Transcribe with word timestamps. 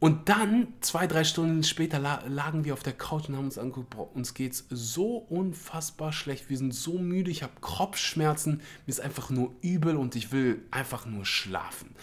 Und 0.00 0.30
dann, 0.30 0.68
zwei, 0.80 1.06
drei 1.06 1.24
Stunden 1.24 1.62
später, 1.62 1.98
lagen 2.26 2.64
wir 2.64 2.72
auf 2.72 2.82
der 2.82 2.94
Couch 2.94 3.28
und 3.28 3.36
haben 3.36 3.44
uns 3.44 3.58
angeguckt, 3.58 3.90
boah, 3.90 4.10
uns 4.16 4.32
geht's 4.32 4.64
so 4.70 5.18
unfassbar 5.18 6.10
schlecht. 6.10 6.48
Wir 6.48 6.56
sind 6.56 6.74
so 6.74 6.98
müde, 6.98 7.30
ich 7.30 7.42
habe 7.42 7.52
Kopfschmerzen, 7.60 8.62
mir 8.86 8.90
ist 8.90 9.00
einfach 9.00 9.28
nur 9.28 9.52
übel 9.60 9.96
und 9.96 10.16
ich 10.16 10.32
will 10.32 10.62
einfach 10.70 11.04
nur 11.04 11.26
schlafen. 11.26 11.94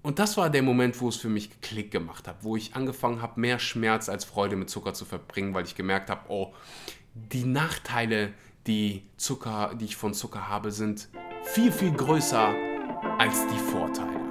Und 0.00 0.18
das 0.18 0.38
war 0.38 0.48
der 0.48 0.62
Moment, 0.62 0.98
wo 1.00 1.10
es 1.10 1.16
für 1.16 1.28
mich 1.28 1.60
Klick 1.60 1.90
gemacht 1.90 2.26
hat, 2.26 2.36
wo 2.40 2.56
ich 2.56 2.74
angefangen 2.74 3.20
habe, 3.20 3.38
mehr 3.38 3.58
Schmerz 3.58 4.08
als 4.08 4.24
Freude 4.24 4.56
mit 4.56 4.70
Zucker 4.70 4.94
zu 4.94 5.04
verbringen, 5.04 5.52
weil 5.52 5.64
ich 5.66 5.74
gemerkt 5.74 6.08
habe, 6.08 6.22
oh, 6.28 6.54
die 7.12 7.44
Nachteile, 7.44 8.32
die, 8.66 9.02
Zucker, 9.18 9.74
die 9.78 9.84
ich 9.84 9.96
von 9.96 10.14
Zucker 10.14 10.48
habe, 10.48 10.70
sind 10.70 11.08
viel, 11.42 11.70
viel 11.70 11.92
größer 11.92 12.54
als 13.18 13.46
die 13.48 13.58
Vorteile. 13.58 14.25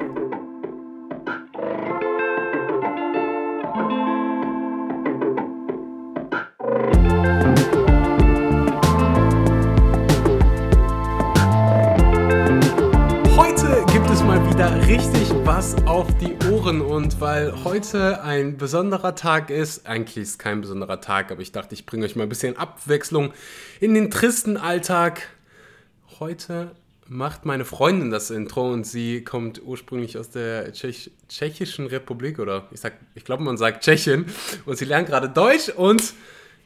Was 15.65 15.87
auf 15.87 16.07
die 16.19 16.35
Ohren 16.51 16.79
und 16.79 17.19
weil 17.21 17.63
heute 17.63 18.21
ein 18.21 18.55
besonderer 18.55 19.15
Tag 19.15 19.49
ist, 19.49 19.87
eigentlich 19.87 20.17
ist 20.17 20.29
es 20.29 20.37
kein 20.37 20.61
besonderer 20.61 21.01
Tag, 21.01 21.31
aber 21.31 21.41
ich 21.41 21.51
dachte, 21.51 21.73
ich 21.73 21.87
bringe 21.87 22.05
euch 22.05 22.15
mal 22.15 22.23
ein 22.23 22.29
bisschen 22.29 22.55
Abwechslung 22.55 23.33
in 23.79 23.95
den 23.95 24.11
tristen 24.11 24.57
Alltag. 24.57 25.27
Heute 26.19 26.75
macht 27.07 27.45
meine 27.45 27.65
Freundin 27.65 28.11
das 28.11 28.29
Intro 28.29 28.71
und 28.71 28.85
sie 28.85 29.23
kommt 29.23 29.59
ursprünglich 29.63 30.19
aus 30.19 30.29
der 30.29 30.71
Tschech 30.71 31.09
Tschechischen 31.29 31.87
Republik 31.87 32.37
oder 32.37 32.67
ich 32.71 32.81
ich 33.15 33.25
glaube, 33.25 33.41
man 33.41 33.57
sagt 33.57 33.83
Tschechien 33.83 34.27
und 34.67 34.77
sie 34.77 34.85
lernt 34.85 35.07
gerade 35.07 35.29
Deutsch 35.29 35.69
und 35.69 36.13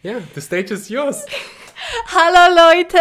ja, 0.04 0.16
the 0.36 0.42
stage 0.42 0.74
is 0.74 0.90
yours. 0.90 1.26
Hallo 2.14 2.54
Leute, 2.54 3.00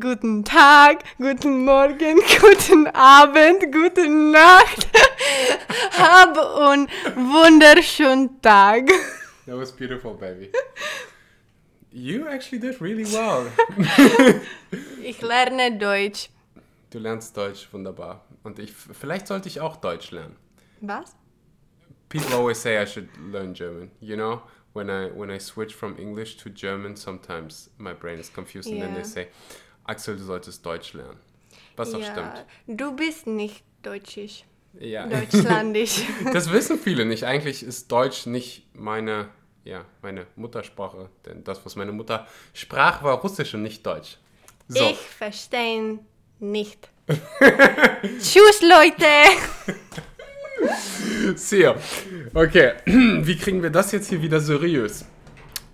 guten 0.00 0.44
Tag, 0.44 1.00
guten 1.18 1.66
Morgen, 1.66 2.20
guten 2.40 2.86
Abend, 2.86 3.70
gute 3.70 4.08
Nacht. 4.08 4.88
Hab 5.98 6.36
einen 6.38 6.88
wunderschönen 7.14 8.40
Tag. 8.42 8.88
That 9.46 9.56
was 9.56 9.72
beautiful, 9.72 10.14
baby. 10.14 10.50
You 11.92 12.26
actually 12.28 12.58
did 12.58 12.80
really 12.80 13.04
well. 13.04 13.50
ich 15.02 15.22
lerne 15.22 15.78
Deutsch. 15.78 16.30
Du 16.90 16.98
lernst 16.98 17.36
Deutsch, 17.36 17.68
wunderbar. 17.72 18.24
Und 18.42 18.58
ich, 18.58 18.72
vielleicht 18.72 19.26
sollte 19.26 19.48
ich 19.48 19.60
auch 19.60 19.76
Deutsch 19.76 20.10
lernen. 20.10 20.36
Was? 20.80 21.16
People 22.08 22.34
always 22.36 22.60
say 22.60 22.80
I 22.80 22.86
should 22.86 23.08
learn 23.32 23.54
German, 23.54 23.90
you 24.00 24.16
know? 24.16 24.42
when 24.76 24.90
I 24.90 25.08
when 25.08 25.30
I 25.30 25.38
switch 25.38 25.74
from 25.74 25.96
English 25.98 26.36
to 26.42 26.50
German, 26.50 26.96
sometimes 26.96 27.70
my 27.78 27.94
brain 27.94 28.18
is 28.18 28.28
confused 28.28 28.68
yeah. 28.68 28.74
and 28.74 28.82
then 28.82 28.94
they 28.94 29.04
say, 29.04 29.28
Axel, 29.88 30.14
du 30.16 30.24
solltest 30.24 30.62
Deutsch 30.62 30.92
lernen. 30.92 31.18
Was 31.76 31.94
auch 31.94 32.00
ja, 32.00 32.12
stimmt. 32.12 32.44
Du 32.66 32.94
bist 32.94 33.26
nicht 33.26 33.64
deutschisch. 33.82 34.44
Ja. 34.80 35.06
Deutschlandisch. 35.06 36.02
das 36.32 36.50
wissen 36.52 36.78
viele 36.78 37.04
nicht. 37.04 37.24
Eigentlich 37.24 37.62
ist 37.62 37.90
Deutsch 37.90 38.26
nicht 38.26 38.66
meine, 38.74 39.28
ja, 39.64 39.84
meine 40.02 40.26
Muttersprache. 40.36 41.08
Denn 41.24 41.44
das, 41.44 41.64
was 41.64 41.76
meine 41.76 41.92
Mutter 41.92 42.26
sprach, 42.52 43.02
war 43.02 43.20
Russisch 43.20 43.54
und 43.54 43.62
nicht 43.62 43.86
Deutsch. 43.86 44.18
So. 44.68 44.84
Ich 44.90 44.98
verstehe 44.98 45.98
nicht. 46.40 46.90
Tschüss, 48.20 48.62
Leute! 48.62 49.06
Sehr. 51.36 51.76
Okay, 52.34 52.72
wie 52.86 53.36
kriegen 53.36 53.62
wir 53.62 53.70
das 53.70 53.92
jetzt 53.92 54.08
hier 54.08 54.22
wieder 54.22 54.40
seriös? 54.40 55.04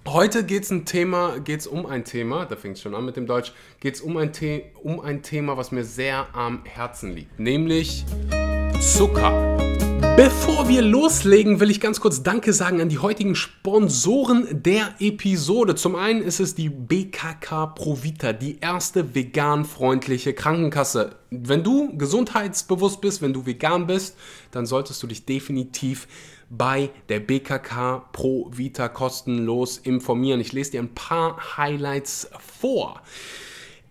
Heute 0.06 0.44
geht 0.44 0.64
es 0.64 0.70
ein 0.70 0.84
Thema, 0.84 1.38
geht's 1.38 1.66
um 1.66 1.86
ein 1.86 2.04
Thema, 2.04 2.44
da 2.44 2.56
fängt 2.56 2.76
es 2.76 2.82
schon 2.82 2.94
an 2.94 3.04
mit 3.04 3.16
dem 3.16 3.26
Deutsch, 3.26 3.52
geht 3.80 3.94
es 3.94 4.00
um, 4.00 4.16
ein 4.16 4.32
um 4.82 5.00
ein 5.00 5.22
Thema, 5.22 5.56
was 5.56 5.70
mir 5.70 5.84
sehr 5.84 6.26
am 6.34 6.64
Herzen 6.64 7.14
liegt, 7.14 7.38
nämlich 7.38 8.04
Zucker. 8.82 9.56
Bevor 10.16 10.68
wir 10.68 10.82
loslegen, 10.82 11.60
will 11.60 11.70
ich 11.70 11.80
ganz 11.80 12.00
kurz 12.00 12.24
Danke 12.24 12.52
sagen 12.52 12.80
an 12.80 12.88
die 12.88 12.98
heutigen 12.98 13.36
Sponsoren 13.36 14.48
der 14.50 14.96
Episode. 14.98 15.76
Zum 15.76 15.94
einen 15.94 16.20
ist 16.20 16.40
es 16.40 16.56
die 16.56 16.68
BKK 16.68 17.66
Provita, 17.66 18.32
die 18.32 18.58
erste 18.58 19.14
vegan-freundliche 19.14 20.34
Krankenkasse. 20.34 21.14
Wenn 21.30 21.62
du 21.62 21.96
gesundheitsbewusst 21.96 23.00
bist, 23.00 23.22
wenn 23.22 23.32
du 23.32 23.46
vegan 23.46 23.86
bist, 23.86 24.16
dann 24.50 24.66
solltest 24.66 25.00
du 25.00 25.06
dich 25.06 25.26
definitiv 25.26 26.08
bei 26.50 26.90
der 27.08 27.20
BKK 27.20 28.08
Provita 28.12 28.88
kostenlos 28.88 29.78
informieren. 29.78 30.40
Ich 30.40 30.52
lese 30.52 30.72
dir 30.72 30.82
ein 30.82 30.92
paar 30.92 31.56
Highlights 31.56 32.30
vor. 32.40 33.00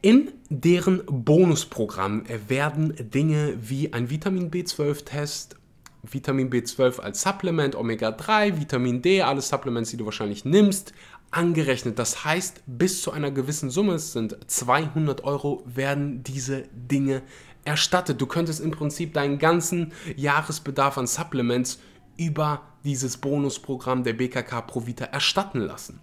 In 0.03 0.31
deren 0.49 1.03
Bonusprogramm 1.05 2.23
werden 2.47 2.95
Dinge 3.11 3.55
wie 3.61 3.93
ein 3.93 4.09
Vitamin 4.09 4.49
B12-Test, 4.49 5.57
Vitamin 6.01 6.49
B12 6.49 6.99
als 6.99 7.21
Supplement, 7.21 7.75
Omega-3, 7.75 8.59
Vitamin 8.59 9.03
D, 9.03 9.21
alle 9.21 9.41
Supplements, 9.41 9.91
die 9.91 9.97
du 9.97 10.05
wahrscheinlich 10.05 10.43
nimmst, 10.43 10.93
angerechnet. 11.29 11.99
Das 11.99 12.25
heißt, 12.25 12.63
bis 12.65 13.03
zu 13.03 13.11
einer 13.11 13.29
gewissen 13.29 13.69
Summe, 13.69 13.93
es 13.93 14.13
sind 14.13 14.35
200 14.47 15.23
Euro, 15.23 15.63
werden 15.67 16.23
diese 16.23 16.63
Dinge 16.73 17.21
erstattet. 17.63 18.19
Du 18.19 18.25
könntest 18.25 18.59
im 18.59 18.71
Prinzip 18.71 19.13
deinen 19.13 19.37
ganzen 19.37 19.91
Jahresbedarf 20.15 20.97
an 20.97 21.05
Supplements 21.05 21.79
über 22.17 22.63
dieses 22.83 23.17
Bonusprogramm 23.17 24.03
der 24.03 24.13
BKK 24.13 24.61
Provita 24.61 25.05
erstatten 25.05 25.59
lassen. 25.59 25.99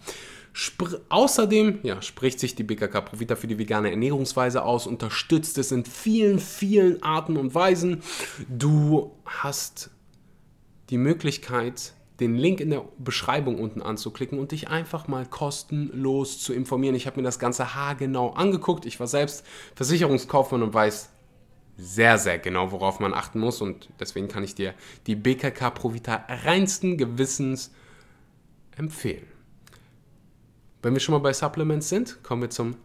Spr 0.53 1.01
außerdem 1.09 1.81
ja, 1.83 2.03
spricht 2.03 2.41
sich 2.41 2.55
die 2.55 2.65
BKK 2.65 3.01
Provita 3.01 3.37
für 3.37 3.47
die 3.47 3.59
vegane 3.59 3.91
Ernährungsweise 3.91 4.65
aus, 4.65 4.87
unterstützt 4.87 5.59
es 5.59 5.73
in 5.73 5.85
vielen, 5.85 6.39
vielen 6.39 7.03
Arten 7.03 7.37
und 7.37 7.55
Weisen. 7.55 8.03
Du 8.49 9.13
hast 9.25 9.91
die 10.91 10.99
Möglichkeit, 10.99 11.93
den 12.21 12.35
Link 12.35 12.61
in 12.61 12.71
der 12.71 12.85
Beschreibung 12.99 13.61
unten 13.61 13.83
anzuklicken 13.83 14.39
und 14.39 14.53
dich 14.53 14.69
einfach 14.69 15.07
mal 15.07 15.27
kostenlos 15.27 16.41
zu 16.41 16.53
informieren. 16.53 16.95
Ich 16.95 17.07
habe 17.07 17.19
mir 17.19 17.25
das 17.25 17.39
Ganze 17.39 17.75
haargenau 17.75 18.31
angeguckt. 18.31 18.87
Ich 18.87 18.99
war 18.99 19.07
selbst 19.07 19.45
Versicherungskaufmann 19.77 20.63
und 20.63 20.75
weiß 20.75 21.11
sehr, 21.77 22.19
sehr 22.19 22.39
genau, 22.39 22.73
worauf 22.73 22.99
man 22.99 23.15
achten 23.15 23.39
muss. 23.39 23.61
Und 23.61 23.89
deswegen 24.01 24.27
kann 24.27 24.43
ich 24.43 24.55
dir 24.57 24.75
die 25.07 25.15
BKK 25.15 25.71
Provita 25.71 26.25
reinsten 26.29 26.99
Gewissens 26.99 27.73
empfehlen. 28.77 29.38
Wenn 30.81 30.93
wir 30.93 31.01
schon 31.01 31.15
mal 31.15 31.19
bei 31.19 31.33
Supplements 31.33 31.89
sind, 31.89 32.23
kommen 32.23 32.43
wir 32.43 32.51
zum 32.51 32.77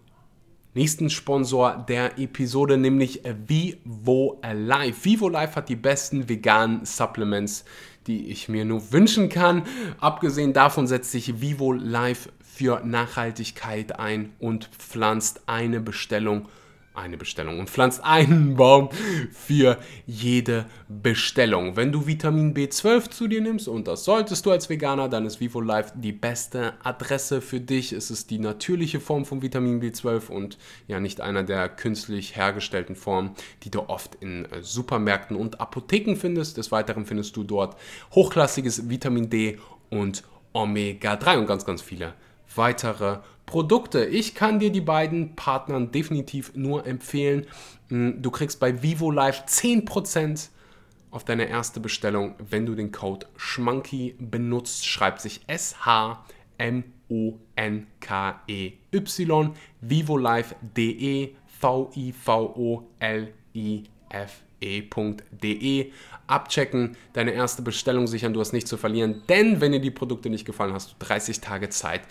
nächsten 0.73 1.11
Sponsor 1.11 1.85
der 1.87 2.17
Episode, 2.17 2.77
nämlich 2.77 3.21
Vivo 3.45 4.41
Life. 4.51 5.05
Vivo 5.05 5.29
Life 5.29 5.55
hat 5.55 5.69
die 5.69 5.75
besten 5.75 6.27
veganen 6.27 6.85
Supplements, 6.85 7.65
die 8.07 8.29
ich 8.29 8.49
mir 8.49 8.65
nur 8.65 8.91
wünschen 8.91 9.29
kann. 9.29 9.63
Abgesehen 9.99 10.53
davon 10.53 10.87
setzt 10.87 11.11
sich 11.11 11.39
Vivo 11.39 11.71
Life 11.71 12.29
für 12.41 12.81
Nachhaltigkeit 12.83 13.99
ein 13.99 14.33
und 14.39 14.65
pflanzt 14.65 15.41
eine 15.45 15.79
Bestellung 15.79 16.47
eine 16.93 17.17
Bestellung 17.17 17.59
und 17.59 17.69
pflanzt 17.69 18.03
einen 18.03 18.55
Baum 18.55 18.89
für 19.31 19.77
jede 20.05 20.65
Bestellung. 20.87 21.75
Wenn 21.75 21.91
du 21.91 22.05
Vitamin 22.05 22.53
B12 22.53 23.09
zu 23.09 23.27
dir 23.27 23.41
nimmst, 23.41 23.67
und 23.67 23.87
das 23.87 24.03
solltest 24.03 24.45
du 24.45 24.51
als 24.51 24.69
Veganer, 24.69 25.09
dann 25.09 25.25
ist 25.25 25.39
VivoLife 25.39 25.93
die 25.95 26.11
beste 26.11 26.73
Adresse 26.83 27.41
für 27.41 27.59
dich. 27.59 27.93
Es 27.93 28.11
ist 28.11 28.29
die 28.29 28.39
natürliche 28.39 28.99
Form 28.99 29.25
von 29.25 29.41
Vitamin 29.41 29.81
B12 29.81 30.29
und 30.29 30.57
ja 30.87 30.99
nicht 30.99 31.21
einer 31.21 31.43
der 31.43 31.69
künstlich 31.69 32.35
hergestellten 32.35 32.95
Formen, 32.95 33.31
die 33.63 33.71
du 33.71 33.81
oft 33.89 34.15
in 34.15 34.45
äh, 34.45 34.61
Supermärkten 34.61 35.35
und 35.35 35.59
Apotheken 35.59 36.15
findest. 36.15 36.57
Des 36.57 36.71
Weiteren 36.71 37.05
findest 37.05 37.35
du 37.35 37.43
dort 37.43 37.75
hochklassiges 38.13 38.89
Vitamin 38.89 39.29
D 39.29 39.59
und 39.89 40.23
Omega-3 40.53 41.39
und 41.39 41.47
ganz, 41.47 41.65
ganz 41.65 41.81
viele 41.81 42.13
weitere 42.55 43.17
Produkte. 43.45 44.05
Ich 44.05 44.35
kann 44.35 44.59
dir 44.59 44.71
die 44.71 44.81
beiden 44.81 45.35
Partnern 45.35 45.91
definitiv 45.91 46.55
nur 46.55 46.87
empfehlen. 46.87 47.45
Mm, 47.89 48.21
du 48.21 48.31
kriegst 48.31 48.59
bei 48.59 48.81
Vivo 48.81 49.11
Live 49.11 49.43
10% 49.47 50.49
auf 51.11 51.23
deine 51.23 51.47
erste 51.47 51.79
Bestellung, 51.79 52.33
wenn 52.49 52.65
du 52.65 52.73
den 52.73 52.91
Code 52.91 53.27
SCHMANKY 53.37 54.15
benutzt. 54.19 54.87
Schreibt 54.87 55.21
sich 55.21 55.41
S-H-M-O-N-K-E-Y, 55.47 56.23
vivolive.de, 59.81 61.35
V-I-V-O-L-I-F-E.de. 61.59 62.71
Abchecken, 66.25 66.95
deine 67.11 67.31
erste 67.31 67.61
Bestellung 67.61 68.07
sichern, 68.07 68.33
du 68.33 68.39
hast 68.39 68.53
nichts 68.53 68.69
zu 68.69 68.77
verlieren, 68.77 69.23
denn 69.27 69.59
wenn 69.61 69.73
dir 69.73 69.81
die 69.81 69.91
Produkte 69.91 70.29
nicht 70.29 70.45
gefallen, 70.45 70.73
hast 70.73 70.91
du 70.91 70.95
30 71.05 71.41
Tage 71.41 71.69
Zeit, 71.69 72.01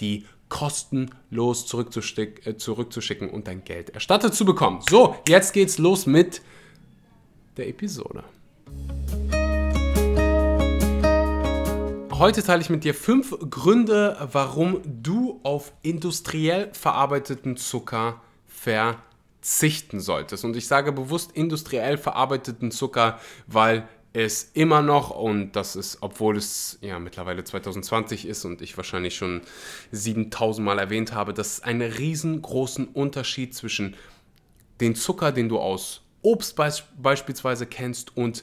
die 0.00 0.24
kostenlos 0.48 1.66
zurückzuschick, 1.66 2.46
äh, 2.46 2.56
zurückzuschicken 2.56 3.30
und 3.30 3.48
dein 3.48 3.64
Geld 3.64 3.90
erstattet 3.90 4.34
zu 4.34 4.44
bekommen. 4.44 4.80
So, 4.88 5.16
jetzt 5.28 5.52
geht's 5.52 5.78
los 5.78 6.06
mit 6.06 6.42
der 7.56 7.68
Episode. 7.68 8.24
heute 12.18 12.42
teile 12.42 12.62
ich 12.62 12.70
mit 12.70 12.84
dir 12.84 12.94
fünf 12.94 13.36
Gründe, 13.50 14.16
warum 14.32 14.80
du 14.84 15.40
auf 15.42 15.72
industriell 15.82 16.70
verarbeiteten 16.72 17.56
Zucker 17.56 18.22
verzichten 18.46 20.00
solltest. 20.00 20.44
Und 20.44 20.56
ich 20.56 20.66
sage 20.66 20.92
bewusst 20.92 21.32
industriell 21.32 21.98
verarbeiteten 21.98 22.70
Zucker, 22.70 23.20
weil 23.46 23.86
es 24.24 24.50
immer 24.54 24.80
noch, 24.80 25.10
und 25.10 25.52
das 25.52 25.76
ist, 25.76 25.98
obwohl 26.00 26.38
es 26.38 26.78
ja 26.80 26.98
mittlerweile 26.98 27.44
2020 27.44 28.26
ist 28.26 28.46
und 28.46 28.62
ich 28.62 28.76
wahrscheinlich 28.76 29.14
schon 29.14 29.42
7000 29.92 30.64
Mal 30.64 30.78
erwähnt 30.78 31.12
habe, 31.12 31.34
dass 31.34 31.58
es 31.58 31.62
einen 31.62 31.82
riesengroßen 31.82 32.88
Unterschied 32.88 33.54
zwischen 33.54 33.94
den 34.80 34.94
Zucker, 34.94 35.32
den 35.32 35.50
du 35.50 35.58
aus 35.58 36.00
Obst 36.22 36.56
beisp 36.56 36.86
beispielsweise 36.96 37.66
kennst, 37.66 38.16
und 38.16 38.42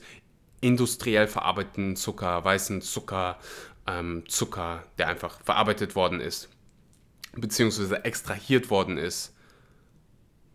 industriell 0.62 1.28
verarbeiteten 1.28 1.96
Zucker, 1.96 2.46
weißen 2.46 2.82
Zucker, 2.82 3.40
ähm, 3.88 4.24
Zucker, 4.28 4.84
der 5.00 5.08
einfach 5.08 5.42
verarbeitet 5.42 5.96
worden 5.96 6.22
ist, 6.22 6.50
beziehungsweise 7.36 8.06
extrahiert 8.06 8.70
worden 8.70 8.98
ist, 8.98 9.34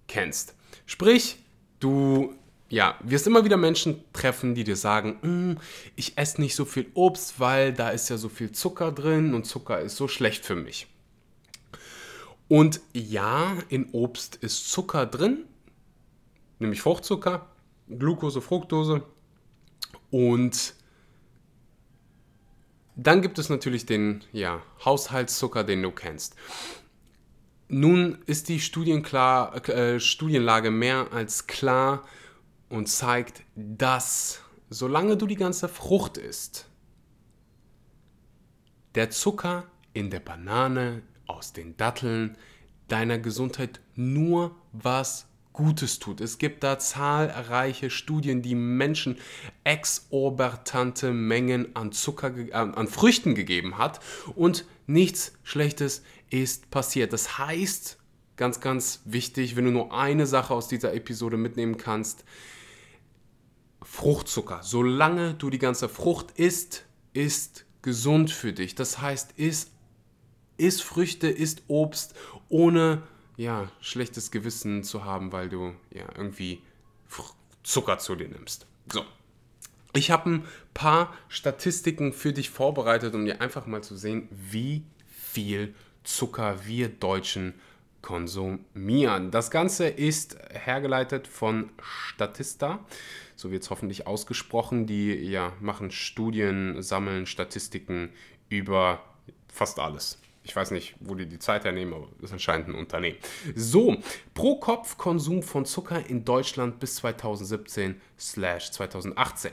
kennst. 0.07 0.55
Sprich, 0.87 1.39
du 1.81 2.35
ja, 2.71 2.97
wirst 3.03 3.27
immer 3.27 3.45
wieder 3.45 3.57
Menschen 3.57 4.05
treffen, 4.13 4.55
die 4.55 4.65
dir 4.65 4.77
sagen, 4.77 5.19
mm, 5.23 5.61
ich 5.97 6.19
esse 6.19 6.41
nicht 6.41 6.55
so 6.55 6.65
viel 6.65 6.91
Obst, 6.95 7.41
weil 7.41 7.73
da 7.73 7.91
ist 7.91 8.09
ja 8.11 8.19
so 8.19 8.29
viel 8.29 8.53
Zucker 8.53 8.93
drin 8.93 9.35
und 9.35 9.45
Zucker 9.45 9.81
ist 9.81 9.97
so 9.97 10.09
schlecht 10.09 10.45
für 10.45 10.57
mich. 10.57 10.87
Und 12.49 12.81
ja, 12.93 13.57
in 13.69 13.91
Obst 13.93 14.37
ist 14.37 14.71
Zucker 14.71 15.07
drin, 15.07 15.45
nämlich 16.59 16.81
Fruchtzucker, 16.81 17.47
Glucose, 17.89 18.41
Fructose. 18.41 19.03
Und 20.11 20.75
dann 22.97 23.23
gibt 23.23 23.39
es 23.39 23.49
natürlich 23.49 23.87
den 23.87 24.25
ja, 24.33 24.63
Haushaltszucker, 24.85 25.65
den 25.65 25.83
du 25.83 25.91
kennst. 25.91 26.35
Nun 27.69 28.19
ist 28.27 28.49
die 28.49 28.61
Studienklar, 28.61 29.69
äh, 29.69 30.01
Studienlage 30.01 30.71
mehr 30.71 31.13
als 31.13 31.47
klar 31.47 32.05
und 32.69 32.89
zeigt, 32.89 33.43
dass 33.55 34.43
solange 34.71 35.17
du 35.17 35.27
die 35.27 35.37
ganze 35.37 35.69
Frucht 35.69 36.19
isst, 36.19 36.69
der 38.95 39.11
Zucker 39.11 39.65
in 39.93 40.11
der 40.11 40.21
Banane, 40.21 41.03
aus 41.27 41.53
den 41.53 41.77
Datteln, 41.77 42.37
deiner 42.89 43.19
Gesundheit 43.19 43.81
nur 43.95 44.57
was 44.73 45.27
Gutes 45.53 45.99
tut. 45.99 46.21
Es 46.21 46.39
gibt 46.39 46.63
da 46.63 46.79
zahlreiche 46.79 47.91
Studien, 47.91 48.43
die 48.43 48.55
Menschen 48.55 49.19
exorbitante 49.65 51.13
Mengen 51.13 51.75
an 51.75 51.91
Zucker, 51.91 52.37
äh, 52.37 52.53
an 52.53 52.87
Früchten 52.87 53.35
gegeben 53.35 53.77
hat 53.77 54.01
und 54.37 54.65
nichts 54.87 55.33
Schlechtes 55.43 56.03
ist 56.31 56.71
passiert. 56.71 57.13
Das 57.13 57.39
heißt, 57.39 57.99
ganz, 58.37 58.61
ganz 58.61 59.03
wichtig, 59.05 59.57
wenn 59.57 59.65
du 59.65 59.73
nur 59.73 59.93
eine 59.93 60.27
Sache 60.27 60.55
aus 60.55 60.69
dieser 60.69 60.95
Episode 60.95 61.37
mitnehmen 61.37 61.77
kannst, 61.77 62.25
Fruchtzucker. 63.91 64.61
Solange 64.63 65.35
du 65.35 65.51
die 65.51 65.59
ganze 65.59 65.89
Frucht 65.89 66.33
isst, 66.33 66.85
ist 67.15 67.65
gesund 67.83 68.31
für 68.31 68.53
dich. 68.53 68.75
Das 68.75 69.01
heißt, 69.01 69.33
isst, 69.33 69.73
isst 70.57 70.83
Früchte, 70.83 71.29
isst 71.29 71.63
Obst, 71.69 72.15
ohne 72.49 73.03
ja, 73.37 73.71
schlechtes 73.81 74.31
Gewissen 74.31 74.85
zu 74.85 75.05
haben, 75.05 75.33
weil 75.33 75.49
du 75.49 75.75
ja 75.91 76.05
irgendwie 76.17 76.63
Zucker 77.63 77.99
zu 77.99 78.15
dir 78.15 78.29
nimmst. 78.29 78.67
So. 78.93 79.05
Ich 79.95 80.11
habe 80.11 80.31
ein 80.31 80.45
paar 80.75 81.13
Statistiken 81.29 82.13
für 82.13 82.33
dich 82.33 82.51
vorbereitet, 82.51 83.15
um 83.15 83.25
dir 83.25 83.41
einfach 83.41 83.67
mal 83.67 83.83
zu 83.83 83.97
sehen, 83.97 84.29
wie 84.31 84.85
viel 85.09 85.75
Zucker 86.05 86.67
wir 86.67 86.89
Deutschen 86.89 87.55
konsumieren. 88.03 89.31
Das 89.31 89.51
Ganze 89.51 89.89
ist 89.89 90.37
hergeleitet 90.51 91.27
von 91.27 91.71
Statista, 91.83 92.85
so 93.39 93.53
wird 93.53 93.63
es 93.63 93.71
hoffentlich 93.71 94.07
ausgesprochen. 94.07 94.87
Die 94.87 95.15
ja, 95.15 95.53
machen 95.61 95.93
Studien, 95.93 96.83
sammeln 96.83 97.25
Statistiken 97.25 98.11
über 98.49 99.01
fast 99.47 99.79
alles. 99.79 100.21
Ich 100.43 100.57
weiß 100.57 100.73
nicht, 100.73 100.97
wo 101.01 101.15
die 101.15 101.27
die 101.27 101.39
Zeit 101.39 101.65
hernehmen, 101.65 101.95
aber 101.95 102.09
das 102.17 102.31
ist 102.31 102.33
anscheinend 102.33 102.69
ein 102.69 102.75
Unternehmen. 102.75 103.17
So, 103.55 103.97
pro 104.35 104.57
Kopf 104.57 104.97
Konsum 104.97 105.43
von 105.43 105.65
Zucker 105.67 106.05
in 106.09 106.25
Deutschland 106.25 106.81
bis 106.81 106.97
2017 106.97 108.01
2018. 108.17 109.53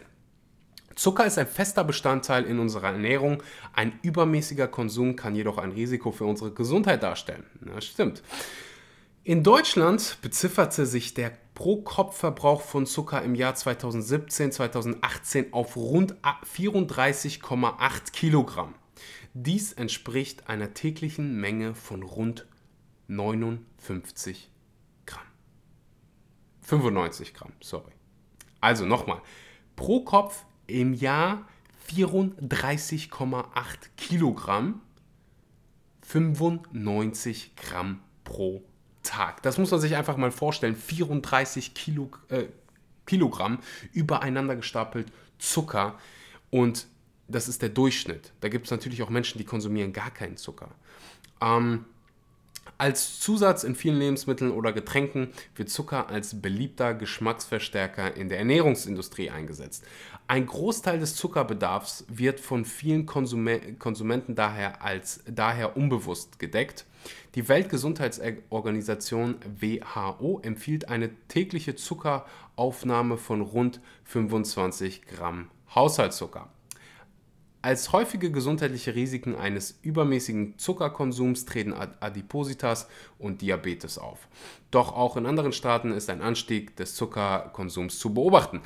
Zucker 0.96 1.26
ist 1.26 1.38
ein 1.38 1.48
fester 1.48 1.84
Bestandteil 1.84 2.46
in 2.46 2.58
unserer 2.58 2.88
Ernährung. 2.88 3.44
Ein 3.74 4.00
übermäßiger 4.02 4.68
Konsum 4.68 5.16
kann 5.16 5.36
jedoch 5.36 5.58
ein 5.58 5.74
Risiko 5.74 6.12
für 6.12 6.26
unsere 6.26 6.52
Gesundheit 6.52 7.04
darstellen. 7.04 7.44
Das 7.62 7.86
stimmt. 7.86 8.24
In 9.24 9.44
Deutschland 9.44 10.18
bezifferte 10.22 10.86
sich 10.86 11.14
der 11.14 11.34
Pro-Kopf-Verbrauch 11.56 12.62
von 12.62 12.86
Zucker 12.86 13.24
im 13.24 13.34
Jahr 13.34 13.56
2017-2018 13.56 15.52
auf 15.54 15.76
rund 15.78 16.16
34,8 16.22 18.12
Kilogramm. 18.12 18.76
Dies 19.34 19.74
entspricht 19.74 20.48
einer 20.48 20.74
täglichen 20.74 21.40
Menge 21.40 21.74
von 21.74 22.04
rund 22.04 22.46
59 23.08 24.52
Gramm. 25.06 25.26
95 26.62 27.34
Gramm, 27.34 27.54
sorry. 27.62 27.94
Also 28.60 28.86
nochmal, 28.86 29.22
pro 29.76 30.02
Kopf 30.02 30.46
im 30.68 30.94
Jahr 30.94 31.48
34,8 31.90 33.46
Kilogramm, 33.96 34.82
95 36.02 37.56
Gramm 37.56 38.02
pro 38.24 38.64
Tag. 39.06 39.42
Das 39.44 39.58
muss 39.58 39.72
man 39.72 39.80
sich 39.80 39.96
einfach 39.96 40.18
mal 40.18 40.32
vorstellen. 40.32 40.76
34 40.76 41.74
Kilo, 41.74 42.10
äh, 42.30 42.46
Kilogramm 43.06 43.60
übereinander 43.94 44.56
gestapelt 44.56 45.12
Zucker 45.38 45.98
und 46.50 46.88
das 47.28 47.48
ist 47.48 47.62
der 47.62 47.70
Durchschnitt. 47.70 48.34
Da 48.42 48.50
gibt 48.50 48.66
es 48.66 48.72
natürlich 48.72 49.02
auch 49.02 49.10
Menschen, 49.10 49.38
die 49.38 49.46
konsumieren 49.46 49.94
gar 49.94 50.12
keinen 50.12 50.38
Zucker. 50.38 50.70
Ähm, 51.42 51.86
als 52.78 53.20
Zusatz 53.20 53.64
in 53.64 53.76
vielen 53.76 53.98
Lebensmitteln 53.98 54.52
oder 54.52 54.74
Getränken 54.74 55.30
wird 55.56 55.70
Zucker 55.70 56.10
als 56.10 56.42
beliebter 56.42 56.94
Geschmacksverstärker 56.94 58.16
in 58.16 58.28
der 58.28 58.40
Ernährungsindustrie 58.40 59.30
eingesetzt. 59.30 59.86
Ein 60.28 60.46
Großteil 60.46 61.00
des 61.00 61.16
Zuckerbedarfs 61.16 62.06
wird 62.10 62.40
von 62.40 62.66
vielen 62.66 63.06
Konsumenten 63.06 64.36
daher 64.36 64.84
als 64.84 65.22
daher 65.26 65.78
unbewusst 65.78 66.38
gedeckt. 66.40 66.86
Die 67.36 67.48
Weltgesundheitsorganisation 67.48 69.36
WHO 69.60 70.40
empfiehlt 70.42 70.90
eine 70.90 71.10
tägliche 71.28 71.76
Zuckeraufnahme 71.76 73.18
von 73.18 73.42
rund 73.42 73.82
25 74.06 75.06
Gramm 75.06 75.50
Haushaltszucker. 75.74 76.50
Als 77.66 77.92
häufige 77.92 78.30
gesundheitliche 78.30 78.94
Risiken 78.94 79.36
eines 79.36 79.80
übermäßigen 79.82 80.60
Zuckerkonsums 80.60 81.46
treten 81.46 81.74
Adipositas 81.74 82.88
und 83.18 83.42
Diabetes 83.42 83.98
auf. 83.98 84.28
Doch 84.70 84.94
auch 84.94 85.18
in 85.18 85.26
anderen 85.26 85.52
Staaten 85.52 85.92
ist 85.92 86.12
ein 86.12 86.22
Anstieg 86.22 86.76
des 86.76 86.94
Zuckerkonsums 86.94 87.98
zu 87.98 88.14
beobachten. 88.14 88.62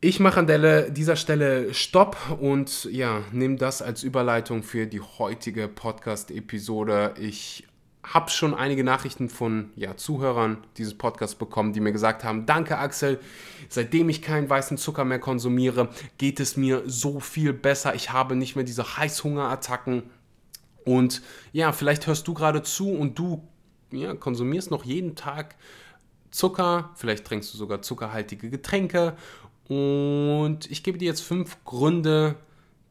Ich 0.00 0.20
mache 0.20 0.38
an 0.38 0.94
dieser 0.94 1.16
Stelle 1.16 1.74
Stopp 1.74 2.16
und 2.38 2.84
ja, 2.84 3.24
nehme 3.32 3.56
das 3.56 3.82
als 3.82 4.04
Überleitung 4.04 4.62
für 4.62 4.86
die 4.86 5.00
heutige 5.00 5.66
Podcast-Episode. 5.66 7.14
Ich 7.18 7.66
habe 8.04 8.30
schon 8.30 8.54
einige 8.54 8.84
Nachrichten 8.84 9.28
von 9.28 9.70
ja, 9.74 9.96
Zuhörern 9.96 10.58
dieses 10.76 10.96
Podcasts 10.96 11.34
bekommen, 11.34 11.72
die 11.72 11.80
mir 11.80 11.90
gesagt 11.90 12.22
haben, 12.22 12.46
danke 12.46 12.78
Axel, 12.78 13.18
seitdem 13.68 14.08
ich 14.08 14.22
keinen 14.22 14.48
weißen 14.48 14.78
Zucker 14.78 15.04
mehr 15.04 15.18
konsumiere, 15.18 15.88
geht 16.16 16.38
es 16.38 16.56
mir 16.56 16.84
so 16.86 17.18
viel 17.18 17.52
besser. 17.52 17.96
Ich 17.96 18.12
habe 18.12 18.36
nicht 18.36 18.54
mehr 18.54 18.64
diese 18.64 18.98
Heißhungerattacken. 18.98 20.04
Und 20.84 21.22
ja, 21.50 21.72
vielleicht 21.72 22.06
hörst 22.06 22.28
du 22.28 22.34
gerade 22.34 22.62
zu 22.62 22.88
und 22.92 23.18
du 23.18 23.42
ja, 23.90 24.14
konsumierst 24.14 24.70
noch 24.70 24.84
jeden 24.84 25.16
Tag 25.16 25.56
Zucker, 26.30 26.90
vielleicht 26.94 27.24
trinkst 27.24 27.52
du 27.52 27.58
sogar 27.58 27.82
zuckerhaltige 27.82 28.50
Getränke. 28.50 29.16
Und 29.68 30.70
ich 30.70 30.82
gebe 30.82 30.98
dir 30.98 31.06
jetzt 31.06 31.20
fünf 31.20 31.62
Gründe, 31.64 32.36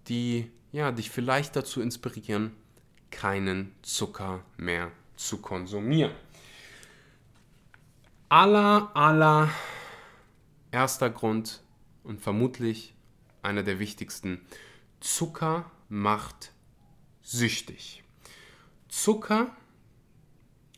die 0.08 0.50
ja, 0.72 0.92
dich 0.92 1.10
vielleicht 1.10 1.56
dazu 1.56 1.82
inspirieren, 1.82 2.52
keinen 3.10 3.74
Zucker 3.82 4.44
mehr 4.58 4.92
zu 5.16 5.42
konsumieren. 5.42 6.12
Aller, 8.30 8.92
aller 8.94 9.50
erster 10.72 11.10
Grund 11.10 11.62
und 12.04 12.22
vermutlich 12.22 12.94
einer 13.42 13.64
der 13.64 13.80
wichtigsten. 13.80 14.42
Zucker 15.00 15.72
macht 15.90 16.52
süchtig. 17.22 18.04
Zucker 18.90 19.56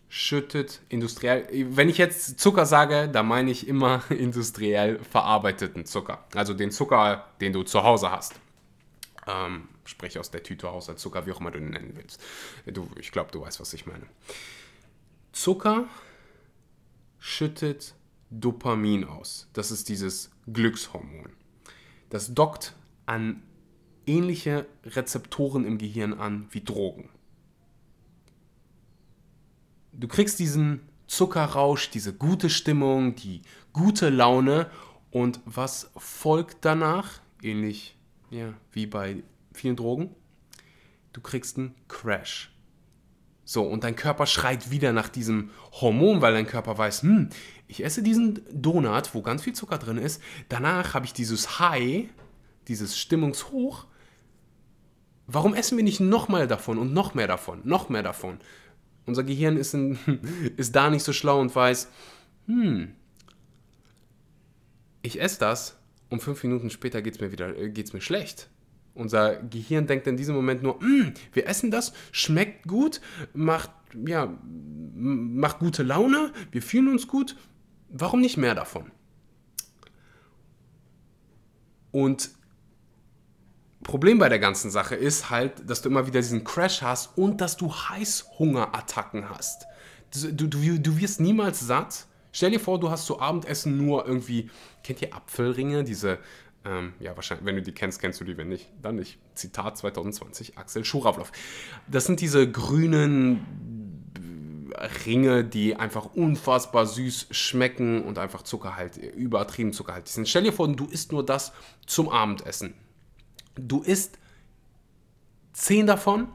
schüttet 0.10 0.82
industriell, 0.90 1.48
wenn 1.76 1.88
ich 1.88 2.00
jetzt 2.00 2.40
Zucker 2.40 2.66
sage, 2.66 3.08
da 3.10 3.22
meine 3.22 3.52
ich 3.52 3.68
immer 3.68 4.04
industriell 4.10 5.00
verarbeiteten 5.04 5.86
Zucker. 5.86 6.26
Also 6.36 6.54
den 6.54 6.72
Zucker, 6.72 7.28
den 7.40 7.54
du 7.54 7.64
zu 7.64 7.84
Hause 7.84 8.12
hast. 8.12 8.34
Ähm, 9.28 9.70
spreche 9.86 10.20
aus 10.20 10.32
der 10.32 10.42
Tüte, 10.42 10.72
Haushaltszucker, 10.72 11.26
wie 11.26 11.32
auch 11.32 11.40
immer 11.40 11.52
du 11.52 11.60
den 11.60 11.70
nennen 11.70 11.94
willst. 11.96 12.22
Du, 12.66 12.90
ich 13.00 13.12
glaube, 13.12 13.32
du 13.32 13.42
weißt, 13.42 13.60
was 13.60 13.74
ich 13.74 13.86
meine. 13.86 14.06
Zucker 15.32 15.88
schüttet 17.20 17.94
Dopamin 18.32 19.06
aus. 19.06 19.48
Das 19.54 19.70
ist 19.70 19.90
dieses 19.90 20.32
Glückshormon. 20.52 21.30
Das 22.10 22.34
dockt 22.34 22.76
an 23.06 23.44
ähnliche 24.08 24.66
Rezeptoren 24.86 25.66
im 25.66 25.78
Gehirn 25.78 26.14
an 26.14 26.48
wie 26.52 26.62
Drogen. 26.62 27.10
Du 30.00 30.08
kriegst 30.08 30.40
diesen 30.40 30.80
Zuckerrausch, 31.08 31.90
diese 31.90 32.14
gute 32.14 32.50
Stimmung, 32.50 33.16
die 33.16 33.42
gute 33.74 34.10
Laune 34.10 34.72
und 35.12 35.42
was 35.44 35.92
folgt 35.98 36.60
danach? 36.62 37.20
Ähnlich 37.42 37.98
ja, 38.30 38.54
wie 38.72 38.86
bei 38.86 39.24
vielen 39.52 39.76
Drogen. 39.76 40.16
Du 41.12 41.20
kriegst 41.20 41.58
einen 41.58 41.76
Crash. 41.90 42.56
So, 43.44 43.64
und 43.64 43.84
dein 43.84 43.98
Körper 43.98 44.26
schreit 44.26 44.72
wieder 44.72 44.94
nach 44.94 45.10
diesem 45.10 45.50
Hormon, 45.74 46.22
weil 46.22 46.34
dein 46.34 46.48
Körper 46.48 46.78
weiß, 46.78 47.02
hm, 47.02 47.30
ich 47.68 47.84
esse 47.84 48.02
diesen 48.02 48.40
Donut, 48.54 49.14
wo 49.14 49.22
ganz 49.22 49.42
viel 49.42 49.54
Zucker 49.54 49.80
drin 49.80 49.98
ist. 49.98 50.22
Danach 50.48 50.94
habe 50.94 51.08
ich 51.08 51.14
dieses 51.14 51.60
High, 51.60 52.06
dieses 52.70 52.98
Stimmungshoch. 52.98 53.86
Warum 55.28 55.56
essen 55.56 55.78
wir 55.78 55.84
nicht 55.84 56.00
nochmal 56.00 56.48
davon 56.48 56.78
und 56.78 56.94
noch 56.94 57.16
mehr 57.16 57.28
davon, 57.28 57.62
noch 57.66 57.90
mehr 57.90 58.04
davon? 58.04 58.40
Unser 59.10 59.24
Gehirn 59.24 59.58
ist, 59.58 59.74
in, 59.74 59.98
ist 60.58 60.76
da 60.76 60.92
nicht 60.92 61.04
so 61.04 61.14
schlau 61.14 61.42
und 61.42 61.54
weiß, 61.54 61.90
hm, 62.46 62.92
ich 65.02 65.20
esse 65.20 65.40
das 65.40 65.80
und 66.10 66.22
fünf 66.22 66.44
Minuten 66.44 66.70
später 66.70 67.02
geht 67.02 67.16
es 67.16 67.20
mir 67.20 67.32
äh, 67.58 67.84
mir 67.92 68.02
schlecht. 68.02 68.50
Unser 68.94 69.38
Gehirn 69.38 69.88
denkt 69.88 70.06
in 70.06 70.16
diesem 70.16 70.36
Moment 70.36 70.62
nur, 70.62 70.76
mm, 70.76 71.14
wir 71.34 71.48
essen 71.48 71.72
das, 71.72 71.92
schmeckt 72.12 72.68
gut, 72.68 73.02
macht, 73.34 73.72
ja, 74.06 74.32
macht 74.94 75.58
gute 75.58 75.82
Laune, 75.82 76.32
wir 76.52 76.62
fühlen 76.62 76.90
uns 76.90 77.08
gut. 77.08 77.36
Warum 77.90 78.22
nicht 78.22 78.38
mehr 78.38 78.54
davon? 78.54 78.92
Und 81.90 82.30
Problem 83.84 84.20
bei 84.20 84.30
der 84.30 84.40
ganzen 84.40 84.72
Sache 84.72 84.96
ist 84.96 85.30
halt, 85.30 85.70
dass 85.70 85.82
du 85.82 85.90
immer 85.90 86.06
wieder 86.06 86.20
diesen 86.20 86.44
Crash 86.44 86.82
hast 86.82 87.18
und 87.18 87.42
dass 87.42 87.58
du 87.58 87.72
Heißhungerattacken 87.74 89.30
hast. 89.30 89.66
Du, 90.14 90.48
du, 90.48 90.80
du 90.80 90.98
wirst 90.98 91.20
niemals 91.20 91.60
satt. 91.60 92.06
Stell 92.32 92.52
dir 92.52 92.60
vor, 92.60 92.80
du 92.80 92.92
hast 92.92 93.06
zu 93.06 93.20
Abendessen 93.20 93.78
nur 93.78 94.06
irgendwie, 94.06 94.50
kennt 94.84 95.02
ihr 95.02 95.16
Apfelringe, 95.16 95.84
diese 95.84 96.20
ähm, 96.66 96.94
ja, 97.00 97.16
wahrscheinlich, 97.16 97.46
wenn 97.46 97.56
du 97.56 97.62
die 97.62 97.72
kennst, 97.72 98.02
kennst 98.02 98.20
du 98.20 98.26
die, 98.26 98.38
wenn 98.38 98.50
nicht, 98.50 98.70
dann 98.82 98.96
nicht. 98.98 99.18
Zitat 99.34 99.78
2020, 99.78 100.58
Axel 100.58 100.84
Schuravlov. 100.84 101.32
Das 101.88 102.06
sind 102.06 102.20
diese 102.20 102.50
grünen 102.52 103.46
Ringe, 105.06 105.44
die 105.44 105.76
einfach 105.76 106.14
unfassbar 106.16 106.86
süß 106.86 107.28
schmecken 107.32 108.04
und 108.04 108.18
einfach 108.18 108.44
Zuckerhalt, 108.44 108.98
übertrieben 108.98 109.74
Zuckerhaltig 109.74 110.12
sind. 110.12 110.28
Stell 110.28 110.44
dir 110.44 110.54
vor, 110.54 110.68
du 110.68 110.86
isst 110.86 111.12
nur 111.12 111.26
das 111.26 111.54
zum 111.86 112.10
Abendessen. 112.10 112.74
Du 113.56 113.82
isst 113.82 114.18
zehn 115.54 115.88
davon, 115.88 116.30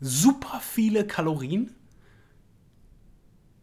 super 0.00 0.60
viele 0.60 1.06
Kalorien. 1.06 1.74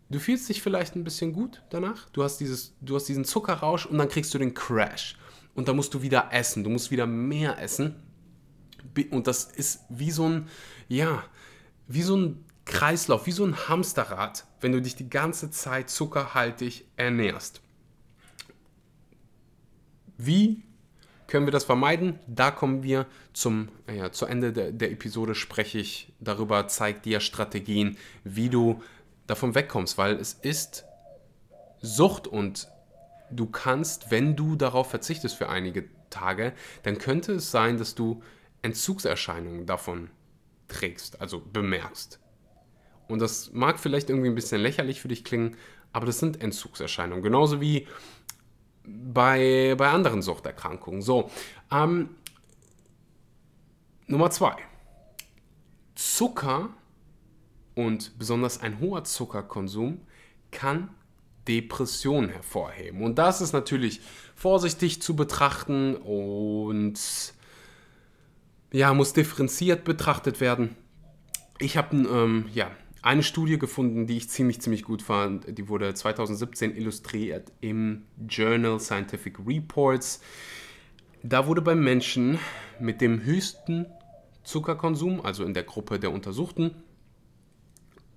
Du 0.10 0.20
fühlst 0.20 0.48
dich 0.48 0.62
vielleicht 0.62 0.96
ein 0.96 1.04
bisschen 1.04 1.34
gut 1.34 1.64
danach. 1.70 2.10
Du 2.10 2.24
hast, 2.24 2.38
dieses, 2.38 2.76
du 2.82 2.96
hast 2.96 3.06
diesen 3.06 3.26
Zuckerrausch 3.26 3.86
und 3.86 3.98
dann 3.98 4.10
kriegst 4.10 4.34
du 4.34 4.38
den 4.38 4.54
Crash 4.54 5.18
und 5.56 5.68
dann 5.68 5.76
musst 5.76 5.94
du 5.94 6.02
wieder 6.02 6.30
essen. 6.32 6.64
Du 6.64 6.70
musst 6.70 6.92
wieder 6.92 7.08
mehr 7.08 7.60
essen. 7.60 7.96
Und 9.10 9.28
das 9.28 9.46
ist 9.46 9.82
wie 9.90 10.12
so 10.12 10.28
ein, 10.30 10.48
ja, 10.88 11.24
wie 11.88 12.04
so 12.04 12.16
ein 12.16 12.46
Kreislauf, 12.66 13.26
wie 13.26 13.32
so 13.32 13.44
ein 13.44 13.68
Hamsterrad, 13.68 14.46
wenn 14.62 14.72
du 14.72 14.82
dich 14.82 14.96
die 14.96 15.10
ganze 15.10 15.52
Zeit 15.52 15.90
zuckerhaltig 15.90 16.86
ernährst. 16.96 17.62
Wie 20.18 20.64
können 21.34 21.48
wir 21.48 21.52
das 21.52 21.64
vermeiden? 21.64 22.20
Da 22.28 22.52
kommen 22.52 22.84
wir 22.84 23.08
zum 23.34 23.70
ja, 23.92 24.12
zu 24.12 24.28
Ende 24.28 24.54
der, 24.54 24.72
der 24.72 24.92
Episode, 24.92 25.34
spreche 25.34 25.80
ich 25.80 26.14
darüber, 26.20 26.68
zeige 26.68 27.00
dir 27.00 27.22
Strategien, 27.22 27.98
wie 28.24 28.50
du 28.50 28.84
davon 29.26 29.56
wegkommst, 29.56 29.98
weil 29.98 30.18
es 30.18 30.34
ist 30.34 30.86
Sucht 31.82 32.28
und 32.28 32.68
du 33.32 33.48
kannst, 33.48 34.12
wenn 34.12 34.36
du 34.36 34.56
darauf 34.56 34.92
verzichtest 34.92 35.36
für 35.36 35.50
einige 35.50 35.90
Tage, 36.12 36.54
dann 36.84 37.00
könnte 37.00 37.32
es 37.32 37.50
sein, 37.50 37.80
dass 37.80 37.96
du 37.96 38.22
Entzugserscheinungen 38.62 39.66
davon 39.66 40.12
trägst, 40.68 41.20
also 41.20 41.40
bemerkst. 41.40 42.20
Und 43.08 43.24
das 43.24 43.52
mag 43.54 43.80
vielleicht 43.80 44.12
irgendwie 44.12 44.30
ein 44.30 44.36
bisschen 44.36 44.62
lächerlich 44.62 45.02
für 45.02 45.08
dich 45.08 45.24
klingen, 45.24 45.58
aber 45.94 46.06
das 46.06 46.20
sind 46.20 46.44
Entzugserscheinungen. 46.44 47.24
Genauso 47.24 47.60
wie 47.60 47.88
bei, 48.86 49.76
bei 49.78 49.90
anderen 49.90 50.22
Suchterkrankungen. 50.22 51.02
So, 51.02 51.30
ähm, 51.72 52.10
Nummer 54.08 54.30
zwei. 54.32 54.56
Zucker 55.96 56.70
und 57.76 58.18
besonders 58.20 58.62
ein 58.62 58.80
hoher 58.80 59.04
Zuckerkonsum 59.04 60.02
kann 60.52 60.90
Depression 61.48 62.30
hervorheben. 62.30 63.02
Und 63.02 63.18
das 63.18 63.42
ist 63.42 63.54
natürlich 63.54 64.02
vorsichtig 64.36 65.02
zu 65.02 65.16
betrachten 65.16 65.96
und 65.96 67.00
ja, 68.72 68.94
muss 68.94 69.14
differenziert 69.14 69.84
betrachtet 69.84 70.40
werden. 70.42 70.76
Ich 71.60 71.78
habe 71.78 71.96
ähm, 71.96 72.50
ja, 72.54 72.72
eine 73.04 73.22
Studie 73.22 73.60
gefunden, 73.60 74.08
die 74.08 74.18
ich 74.18 74.30
ziemlich, 74.30 74.62
ziemlich 74.62 74.84
gut 74.84 75.02
fand. 75.02 75.58
Die 75.58 75.68
wurde 75.68 75.94
2017 75.94 76.76
illustriert 76.76 77.52
im 77.60 78.06
Journal 78.28 78.80
Scientific 78.80 79.38
Reports. 79.46 80.22
Da 81.22 81.46
wurde 81.46 81.62
bei 81.62 81.76
Menschen 81.76 82.40
mit 82.80 83.02
dem 83.02 83.24
höchsten 83.24 83.86
Zuckerkonsum, 84.44 85.24
also 85.24 85.44
in 85.44 85.54
der 85.54 85.64
Gruppe 85.64 86.00
der 86.00 86.14
Untersuchten, 86.14 86.72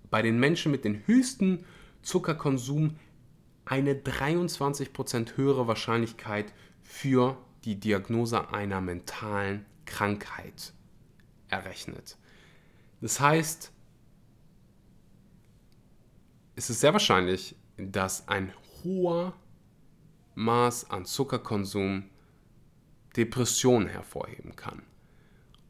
bei 0.08 0.22
den 0.22 0.38
Menschen 0.38 0.70
mit 0.70 0.84
dem 0.84 1.04
höchsten 1.06 1.64
Zuckerkonsum 2.02 2.96
eine 3.64 3.94
23% 3.94 5.36
höhere 5.36 5.66
Wahrscheinlichkeit 5.66 6.52
für 6.84 7.36
die 7.64 7.80
Diagnose 7.80 8.52
einer 8.52 8.80
mentalen 8.80 9.66
Krankheit 9.84 10.72
errechnet. 11.48 12.16
Das 13.00 13.18
heißt, 13.18 13.72
es 16.56 16.70
ist 16.70 16.80
sehr 16.80 16.92
wahrscheinlich, 16.92 17.54
dass 17.76 18.26
ein 18.28 18.52
hoher 18.82 19.34
Maß 20.34 20.90
an 20.90 21.04
Zuckerkonsum 21.04 22.04
Depressionen 23.16 23.88
hervorheben 23.88 24.56
kann. 24.56 24.82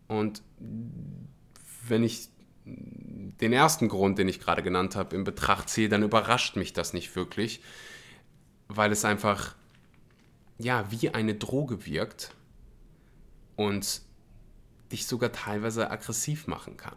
Und 0.09 0.43
wenn 0.59 2.05
ich 2.05 2.29
den 2.65 3.53
ersten 3.53 3.89
Grund, 3.89 4.19
den 4.19 4.29
ich 4.29 4.41
gerade 4.41 4.63
genannt 4.63 4.97
habe, 4.97 5.15
in 5.15 5.25
Betracht 5.25 5.69
ziehe, 5.69 5.89
dann 5.89 6.03
überrascht 6.03 6.57
mich 6.57 6.73
das 6.73 6.93
nicht 6.93 7.15
wirklich, 7.15 7.63
weil 8.69 8.91
es 8.91 9.05
einfach 9.05 9.55
ja 10.59 10.91
wie 10.91 11.11
eine 11.11 11.35
Droge 11.35 11.87
wirkt 11.87 12.35
und 13.57 14.03
dich 14.91 15.07
sogar 15.07 15.33
teilweise 15.33 15.91
aggressiv 15.91 16.47
machen 16.47 16.77
kann. 16.77 16.97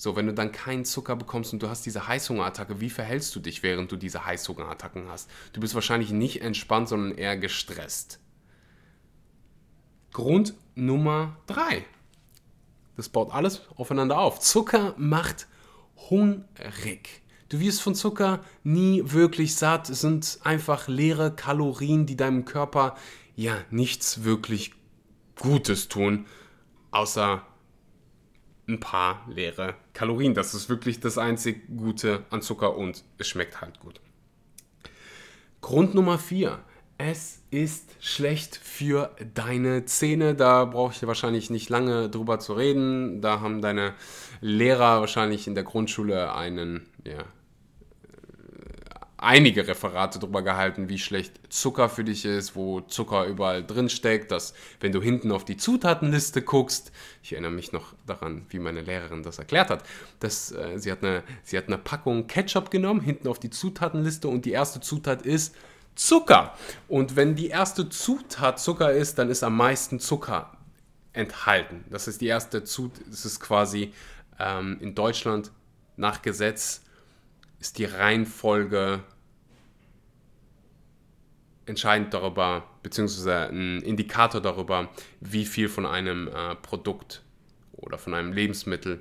So, 0.00 0.14
wenn 0.14 0.28
du 0.28 0.32
dann 0.32 0.52
keinen 0.52 0.84
Zucker 0.84 1.16
bekommst 1.16 1.52
und 1.52 1.60
du 1.60 1.68
hast 1.68 1.84
diese 1.84 2.06
Heißhungerattacke, 2.06 2.80
wie 2.80 2.88
verhältst 2.88 3.34
du 3.34 3.40
dich, 3.40 3.64
während 3.64 3.90
du 3.90 3.96
diese 3.96 4.24
Heißhungerattacken 4.24 5.08
hast? 5.08 5.28
Du 5.52 5.60
bist 5.60 5.74
wahrscheinlich 5.74 6.12
nicht 6.12 6.40
entspannt, 6.40 6.88
sondern 6.88 7.18
eher 7.18 7.36
gestresst. 7.36 8.20
Grund 10.12 10.54
Nummer 10.76 11.36
drei. 11.48 11.84
Das 12.96 13.08
baut 13.08 13.34
alles 13.34 13.62
aufeinander 13.74 14.18
auf. 14.18 14.38
Zucker 14.38 14.94
macht 14.98 15.48
hungrig. 15.96 17.22
Du 17.48 17.58
wirst 17.58 17.82
von 17.82 17.96
Zucker 17.96 18.44
nie 18.62 19.02
wirklich 19.04 19.56
satt. 19.56 19.90
Es 19.90 20.00
sind 20.00 20.38
einfach 20.44 20.86
leere 20.86 21.34
Kalorien, 21.34 22.06
die 22.06 22.16
deinem 22.16 22.44
Körper 22.44 22.94
ja 23.34 23.56
nichts 23.70 24.22
wirklich 24.22 24.74
Gutes 25.40 25.88
tun, 25.88 26.26
außer 26.92 27.44
ein 28.68 28.80
paar 28.80 29.26
leere 29.28 29.74
Kalorien. 29.94 30.34
Das 30.34 30.54
ist 30.54 30.68
wirklich 30.68 31.00
das 31.00 31.18
einzig 31.18 31.66
Gute 31.76 32.24
an 32.30 32.42
Zucker 32.42 32.76
und 32.76 33.04
es 33.18 33.28
schmeckt 33.28 33.60
halt 33.60 33.80
gut. 33.80 34.00
Grund 35.60 35.94
Nummer 35.94 36.18
4 36.18 36.60
es 36.98 37.42
ist 37.52 37.94
schlecht 38.00 38.56
für 38.56 39.14
deine 39.34 39.84
Zähne. 39.84 40.34
Da 40.34 40.64
brauche 40.64 40.92
ich 40.92 41.06
wahrscheinlich 41.06 41.48
nicht 41.48 41.70
lange 41.70 42.10
drüber 42.10 42.40
zu 42.40 42.54
reden. 42.54 43.22
Da 43.22 43.40
haben 43.40 43.62
deine 43.62 43.94
Lehrer 44.40 45.00
wahrscheinlich 45.00 45.46
in 45.46 45.54
der 45.54 45.62
Grundschule 45.62 46.34
einen, 46.34 46.88
ja, 47.04 47.24
einige 49.18 49.66
Referate 49.66 50.18
darüber 50.18 50.42
gehalten, 50.42 50.88
wie 50.88 50.98
schlecht 50.98 51.40
Zucker 51.52 51.88
für 51.88 52.04
dich 52.04 52.24
ist, 52.24 52.54
wo 52.54 52.80
Zucker 52.80 53.26
überall 53.26 53.64
drin 53.64 53.88
steckt, 53.88 54.30
dass 54.30 54.54
wenn 54.80 54.92
du 54.92 55.02
hinten 55.02 55.32
auf 55.32 55.44
die 55.44 55.56
Zutatenliste 55.56 56.40
guckst, 56.40 56.92
ich 57.22 57.32
erinnere 57.32 57.50
mich 57.50 57.72
noch 57.72 57.94
daran, 58.06 58.46
wie 58.48 58.60
meine 58.60 58.80
Lehrerin 58.80 59.24
das 59.24 59.38
erklärt 59.38 59.70
hat, 59.70 59.82
dass 60.20 60.52
äh, 60.52 60.78
sie, 60.78 60.92
hat 60.92 61.02
eine, 61.02 61.24
sie 61.42 61.58
hat 61.58 61.66
eine 61.66 61.78
Packung 61.78 62.28
Ketchup 62.28 62.70
genommen, 62.70 63.00
hinten 63.00 63.28
auf 63.28 63.40
die 63.40 63.50
Zutatenliste 63.50 64.28
und 64.28 64.44
die 64.44 64.52
erste 64.52 64.80
Zutat 64.80 65.22
ist 65.22 65.54
Zucker. 65.96 66.54
Und 66.86 67.16
wenn 67.16 67.34
die 67.34 67.48
erste 67.48 67.88
Zutat 67.88 68.60
Zucker 68.60 68.92
ist, 68.92 69.18
dann 69.18 69.30
ist 69.30 69.42
am 69.42 69.56
meisten 69.56 69.98
Zucker 69.98 70.52
enthalten. 71.12 71.84
Das 71.90 72.06
ist 72.06 72.20
die 72.20 72.28
erste 72.28 72.62
Zutat, 72.62 73.02
es 73.10 73.24
ist 73.24 73.40
quasi 73.40 73.92
ähm, 74.38 74.78
in 74.80 74.94
Deutschland 74.94 75.50
nach 75.96 76.22
Gesetz 76.22 76.82
ist 77.60 77.78
die 77.78 77.84
Reihenfolge 77.84 79.02
entscheidend 81.66 82.14
darüber, 82.14 82.64
beziehungsweise 82.82 83.48
ein 83.48 83.82
Indikator 83.82 84.40
darüber, 84.40 84.88
wie 85.20 85.44
viel 85.44 85.68
von 85.68 85.86
einem 85.86 86.28
äh, 86.28 86.54
Produkt 86.56 87.22
oder 87.72 87.98
von 87.98 88.14
einem 88.14 88.32
Lebensmittel 88.32 89.00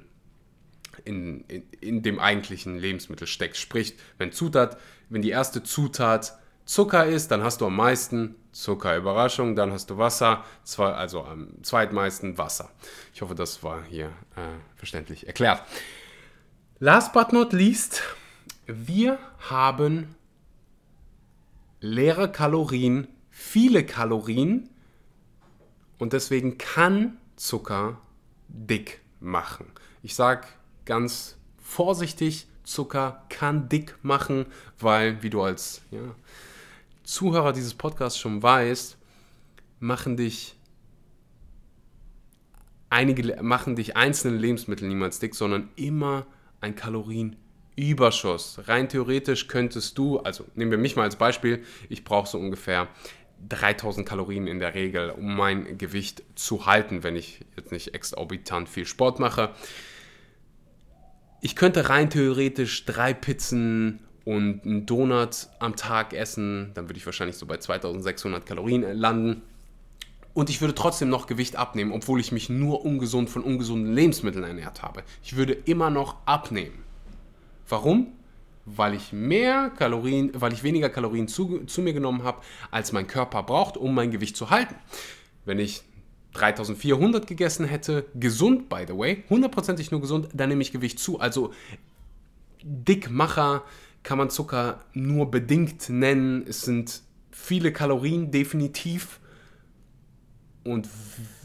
in, 1.05 1.41
in, 1.47 1.63
in 1.79 2.01
dem 2.01 2.19
eigentlichen 2.19 2.77
Lebensmittel 2.77 3.27
steckt. 3.27 3.57
Sprich, 3.57 3.95
wenn 4.17 4.31
Zutat, 4.31 4.77
wenn 5.09 5.21
die 5.21 5.29
erste 5.29 5.63
Zutat 5.63 6.37
Zucker 6.65 7.05
ist, 7.05 7.31
dann 7.31 7.43
hast 7.43 7.61
du 7.61 7.65
am 7.67 7.77
meisten 7.77 8.35
Zucker. 8.51 8.97
Überraschung, 8.97 9.55
dann 9.55 9.71
hast 9.71 9.89
du 9.89 9.97
Wasser, 9.97 10.43
zwei, 10.63 10.91
also 10.91 11.23
am 11.23 11.63
zweitmeisten 11.63 12.37
Wasser. 12.37 12.69
Ich 13.13 13.21
hoffe, 13.21 13.35
das 13.35 13.63
war 13.63 13.83
hier 13.85 14.07
äh, 14.35 14.41
verständlich 14.75 15.27
erklärt. 15.27 15.63
Last 16.79 17.13
but 17.13 17.31
not 17.31 17.53
least, 17.53 18.03
wir 18.67 19.17
haben 19.49 20.15
leere 21.79 22.31
Kalorien, 22.31 23.07
viele 23.29 23.85
Kalorien 23.85 24.69
und 25.97 26.13
deswegen 26.13 26.57
kann 26.57 27.17
Zucker 27.35 27.99
dick 28.47 29.01
machen. 29.19 29.67
Ich 30.03 30.15
sage 30.15 30.47
ganz 30.85 31.37
vorsichtig, 31.57 32.47
Zucker 32.63 33.23
kann 33.29 33.69
dick 33.69 33.95
machen, 34.03 34.45
weil, 34.79 35.23
wie 35.23 35.29
du 35.29 35.41
als 35.41 35.81
ja, 35.91 35.99
Zuhörer 37.03 37.53
dieses 37.53 37.73
Podcasts 37.73 38.19
schon 38.19 38.43
weißt, 38.43 38.97
machen 39.79 40.17
dich 40.17 40.55
einige 42.89 43.41
machen 43.41 43.75
dich 43.75 43.95
einzelne 43.95 44.37
Lebensmittel 44.37 44.87
niemals 44.87 45.19
dick, 45.19 45.35
sondern 45.35 45.69
immer 45.75 46.25
ein 46.61 46.75
Kalorienüberschuss. 47.77 48.59
Rein 48.65 48.89
theoretisch 48.89 49.47
könntest 49.47 49.97
du, 49.97 50.19
also 50.19 50.45
nehmen 50.55 50.71
wir 50.71 50.77
mich 50.77 50.95
mal 50.95 51.03
als 51.03 51.15
Beispiel, 51.15 51.63
ich 51.89 52.03
brauche 52.03 52.27
so 52.27 52.39
ungefähr 52.39 52.87
3000 53.47 54.07
Kalorien 54.07 54.47
in 54.47 54.59
der 54.59 54.73
Regel, 54.73 55.11
um 55.11 55.35
mein 55.35 55.77
Gewicht 55.77 56.23
zu 56.35 56.65
halten, 56.65 57.03
wenn 57.03 57.15
ich 57.15 57.45
jetzt 57.55 57.71
nicht 57.71 57.93
exorbitant 57.93 58.67
viel 58.67 58.85
Sport 58.85 59.19
mache. 59.19 59.51
Ich 61.41 61.55
könnte 61.55 61.89
rein 61.89 62.09
theoretisch 62.09 62.85
drei 62.85 63.13
Pizzen 63.13 63.99
und 64.25 64.65
einen 64.65 64.85
Donut 64.87 65.47
am 65.59 65.75
Tag 65.75 66.13
essen, 66.13 66.71
dann 66.73 66.89
würde 66.89 66.97
ich 66.97 67.05
wahrscheinlich 67.05 67.37
so 67.37 67.45
bei 67.45 67.57
2600 67.57 68.45
Kalorien 68.45 68.81
landen. 68.81 69.43
Und 70.33 70.49
ich 70.49 70.61
würde 70.61 70.75
trotzdem 70.75 71.09
noch 71.09 71.27
Gewicht 71.27 71.55
abnehmen, 71.55 71.91
obwohl 71.91 72.19
ich 72.19 72.31
mich 72.31 72.49
nur 72.49 72.83
ungesund 72.83 73.29
von 73.29 73.43
ungesunden 73.43 73.93
Lebensmitteln 73.93 74.43
ernährt 74.43 74.81
habe. 74.81 75.03
Ich 75.23 75.35
würde 75.35 75.53
immer 75.53 75.89
noch 75.89 76.15
abnehmen. 76.25 76.86
Warum? 77.69 78.07
Weil 78.65 78.93
ich 78.93 79.13
mehr 79.13 79.69
Kalorien, 79.69 80.31
weil 80.33 80.53
ich 80.53 80.63
weniger 80.63 80.89
Kalorien 80.89 81.27
zu, 81.27 81.65
zu 81.65 81.81
mir 81.81 81.93
genommen 81.93 82.23
habe, 82.23 82.41
als 82.71 82.91
mein 82.91 83.07
Körper 83.07 83.43
braucht, 83.43 83.77
um 83.77 83.93
mein 83.95 84.11
Gewicht 84.11 84.35
zu 84.35 84.49
halten. 84.49 84.75
Wenn 85.45 85.59
ich 85.59 85.83
3400 86.33 87.25
gegessen 87.25 87.65
hätte, 87.65 88.05
gesund 88.15 88.69
by 88.69 88.85
the 88.87 88.97
way, 88.97 89.23
hundertprozentig 89.29 89.91
nur 89.91 90.01
gesund, 90.01 90.29
dann 90.33 90.49
nehme 90.49 90.61
ich 90.61 90.71
Gewicht 90.71 90.99
zu. 90.99 91.19
Also 91.19 91.53
Dickmacher 92.63 93.63
kann 94.03 94.17
man 94.17 94.29
Zucker 94.29 94.81
nur 94.93 95.31
bedingt 95.31 95.89
nennen. 95.89 96.45
Es 96.47 96.61
sind 96.61 97.01
viele 97.31 97.71
Kalorien 97.71 98.31
definitiv 98.31 99.19
und 100.63 100.87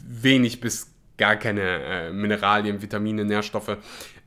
wenig 0.05 0.59
bis 0.59 0.91
gar 1.17 1.35
keine 1.35 1.61
äh, 1.61 2.11
Mineralien, 2.11 2.81
Vitamine, 2.81 3.25
Nährstoffe 3.25 3.77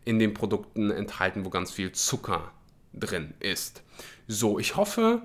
in 0.07 0.19
den 0.19 0.33
Produkten 0.33 0.91
enthalten, 0.91 1.45
wo 1.45 1.51
ganz 1.51 1.71
viel 1.71 1.93
Zucker 1.93 2.53
drin 2.95 3.35
ist. 3.41 3.83
So, 4.27 4.59
ich 4.59 4.77
hoffe, 4.77 5.21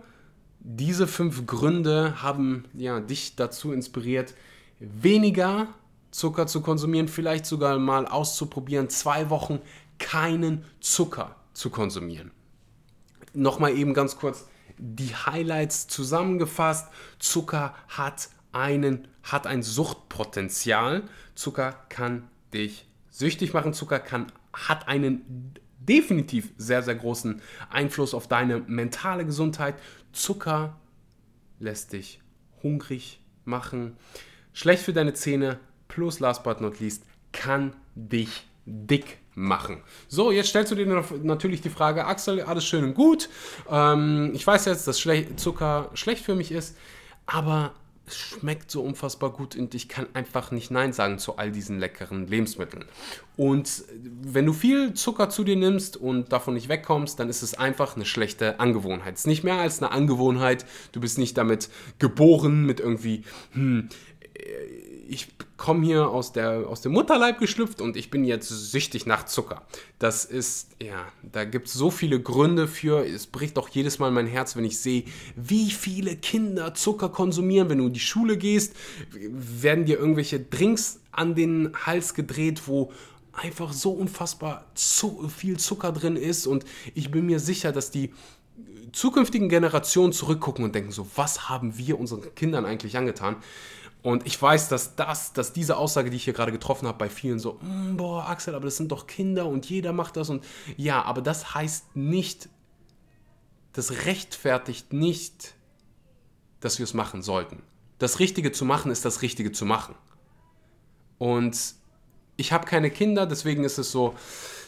diese 0.60 1.08
fünf 1.08 1.46
Gründe 1.46 2.22
haben 2.22 2.66
ja, 2.74 3.00
dich 3.00 3.38
dazu 3.38 3.72
inspiriert, 3.72 4.34
weniger 4.80 5.68
Zucker 6.12 6.48
zu 6.48 6.62
konsumieren, 6.62 7.08
vielleicht 7.08 7.46
sogar 7.46 7.80
mal 7.80 8.06
auszuprobieren, 8.06 8.90
zwei 8.90 9.30
Wochen 9.30 9.60
keinen 9.98 10.66
Zucker 10.82 11.36
zu 11.54 11.70
konsumieren. 11.70 12.32
Nochmal 13.34 13.78
eben 13.78 13.94
ganz 13.94 14.18
kurz 14.18 14.48
die 14.78 15.16
Highlights 15.16 15.88
zusammengefasst. 15.88 16.90
Zucker 17.20 17.76
hat 17.88 18.30
einen, 18.52 19.08
hat 19.24 19.48
ein 19.48 19.62
Suchtpotenzial. 19.64 21.04
Zucker 21.36 21.74
kann 21.90 22.28
dich 22.54 22.88
süchtig 23.10 23.54
machen. 23.54 23.74
Zucker 23.74 24.00
kann, 24.00 24.32
hat 24.54 24.88
einen 24.88 25.54
definitiv 25.80 26.52
sehr, 26.58 26.84
sehr 26.84 26.96
großen 26.96 27.42
Einfluss 27.70 28.14
auf 28.14 28.28
deine 28.28 28.60
mentale 28.60 29.26
Gesundheit. 29.26 29.76
Zucker 30.14 30.78
lässt 31.60 31.94
dich 31.94 32.20
hungrig 32.64 33.22
machen. 33.46 33.98
Schlecht 34.54 34.84
für 34.84 34.94
deine 34.94 35.14
Zähne. 35.14 35.60
Plus, 35.88 36.20
last 36.20 36.44
but 36.44 36.62
not 36.62 36.80
least, 36.80 37.04
kann 37.32 37.76
dich 37.96 38.48
dick 38.66 39.18
machen. 39.34 39.82
So, 40.08 40.32
jetzt 40.32 40.50
stellst 40.50 40.72
du 40.72 40.76
dir 40.76 40.86
natürlich 41.24 41.62
die 41.62 41.70
Frage, 41.70 42.06
Axel, 42.06 42.42
alles 42.42 42.66
schön 42.66 42.84
und 42.84 42.94
gut. 42.94 43.30
Ähm, 43.70 44.32
ich 44.34 44.46
weiß 44.46 44.66
jetzt, 44.66 44.88
dass 44.88 45.00
Schle 45.00 45.36
Zucker 45.36 45.90
schlecht 45.94 46.24
für 46.24 46.36
mich 46.36 46.52
ist, 46.52 46.78
aber 47.26 47.74
schmeckt 48.14 48.72
so 48.72 48.82
unfassbar 48.82 49.32
gut 49.32 49.56
und 49.56 49.74
ich 49.76 49.88
kann 49.88 50.08
einfach 50.14 50.52
nicht 50.52 50.72
Nein 50.72 50.94
sagen 50.94 51.20
zu 51.20 51.38
all 51.38 51.52
diesen 51.52 51.80
leckeren 51.80 52.28
Lebensmitteln. 52.28 52.86
Und 53.38 53.84
wenn 54.24 54.46
du 54.46 54.54
viel 54.54 54.94
Zucker 54.94 55.30
zu 55.30 55.44
dir 55.44 55.56
nimmst 55.56 55.98
und 55.98 56.32
davon 56.32 56.54
nicht 56.54 56.70
wegkommst, 56.70 57.20
dann 57.20 57.30
ist 57.30 57.42
es 57.42 57.54
einfach 57.54 57.96
eine 57.96 58.06
schlechte 58.06 58.60
Angewohnheit. 58.60 59.16
Es 59.16 59.22
ist 59.22 59.28
nicht 59.28 59.44
mehr 59.44 59.58
als 59.58 59.82
eine 59.82 59.92
Angewohnheit. 59.92 60.66
Du 60.92 61.00
bist 61.00 61.18
nicht 61.18 61.38
damit 61.38 61.70
geboren, 62.00 62.66
mit 62.66 62.80
irgendwie, 62.80 63.24
hm, 63.54 63.90
ich 65.08 65.28
komme 65.58 65.86
hier 65.86 66.10
aus, 66.10 66.32
der, 66.32 66.68
aus 66.68 66.82
dem 66.82 66.94
Mutterleib 66.94 67.40
geschlüpft 67.40 67.82
und 67.82 67.98
ich 67.98 68.10
bin 68.10 68.24
jetzt 68.24 68.48
süchtig 68.48 69.06
nach 69.06 69.26
Zucker. 69.26 69.62
Das 70.00 70.26
ist, 70.26 70.70
ja, 70.82 71.06
da 71.22 71.44
gibt 71.44 71.68
es 71.68 71.74
so 71.74 71.92
viele 71.92 72.22
Gründe 72.22 72.68
für. 72.68 73.06
Es 73.06 73.28
bricht 73.28 73.58
doch 73.58 73.70
jedes 73.70 74.00
Mal 74.00 74.10
mein 74.12 74.26
Herz, 74.26 74.56
wenn 74.56 74.66
ich 74.66 74.80
sehe, 74.80 75.04
wie 75.36 75.70
viele 75.70 76.16
Kinder 76.16 76.74
Zucker 76.74 77.10
konsumieren. 77.10 77.70
Wenn 77.70 77.80
du 77.80 77.88
in 77.88 77.94
die 77.94 78.00
Schule 78.00 78.38
gehst, 78.38 78.74
werden 79.12 79.86
dir 79.86 80.00
irgendwelche 80.00 80.40
Drinks 80.40 81.00
an 81.12 81.36
den 81.36 81.72
Hals 81.86 82.14
gedreht, 82.14 82.64
wo 82.68 82.92
einfach 83.34 83.74
so 83.74 83.92
unfassbar 83.92 84.66
zu 84.76 85.30
viel 85.30 85.58
Zucker 85.58 85.92
drin 85.92 86.16
ist. 86.16 86.48
Und 86.48 86.66
ich 86.96 87.12
bin 87.12 87.26
mir 87.26 87.40
sicher, 87.40 87.72
dass 87.72 87.92
die 87.92 88.12
zukünftigen 88.92 89.50
Generationen 89.50 90.14
zurückgucken 90.14 90.66
und 90.66 90.76
denken 90.76 90.92
so, 90.92 91.08
was 91.16 91.50
haben 91.50 91.78
wir 91.78 92.00
unseren 92.00 92.34
Kindern 92.36 92.66
eigentlich 92.66 92.98
angetan? 92.98 93.38
Und 94.04 94.26
ich 94.26 94.42
weiß, 94.42 94.70
dass 94.70 94.96
das, 94.96 95.34
dass 95.34 95.54
diese 95.54 95.78
Aussage, 95.78 96.10
die 96.10 96.18
ich 96.18 96.24
hier 96.24 96.34
gerade 96.34 96.52
getroffen 96.52 96.88
habe, 96.88 96.98
bei 96.98 97.10
vielen 97.10 97.40
so, 97.40 97.60
mm, 97.62 97.98
boah, 97.98 98.28
Axel, 98.28 98.56
aber 98.56 98.66
das 98.66 98.78
sind 98.78 98.92
doch 98.92 99.06
Kinder 99.06 99.46
und 99.46 99.70
jeder 99.70 99.94
macht 99.94 100.18
das 100.18 100.30
und 100.30 100.44
ja, 100.76 101.04
aber 101.04 101.22
das 101.22 101.54
heißt 101.54 101.96
nicht, 101.96 102.50
das 103.74 104.06
rechtfertigt 104.06 104.92
nicht, 104.92 105.54
dass 106.60 106.80
wir 106.80 106.84
es 106.84 106.94
machen 106.94 107.22
sollten. 107.22 107.62
Das 108.00 108.20
Richtige 108.20 108.52
zu 108.52 108.66
machen 108.66 108.92
ist 108.92 109.06
das 109.06 109.22
Richtige 109.22 109.52
zu 109.52 109.66
machen. 109.66 109.96
Und 111.20 111.76
ich 112.38 112.52
habe 112.52 112.66
keine 112.66 112.90
Kinder, 112.90 113.28
deswegen 113.28 113.64
ist 113.64 113.78
es 113.78 113.92
so, 113.92 114.16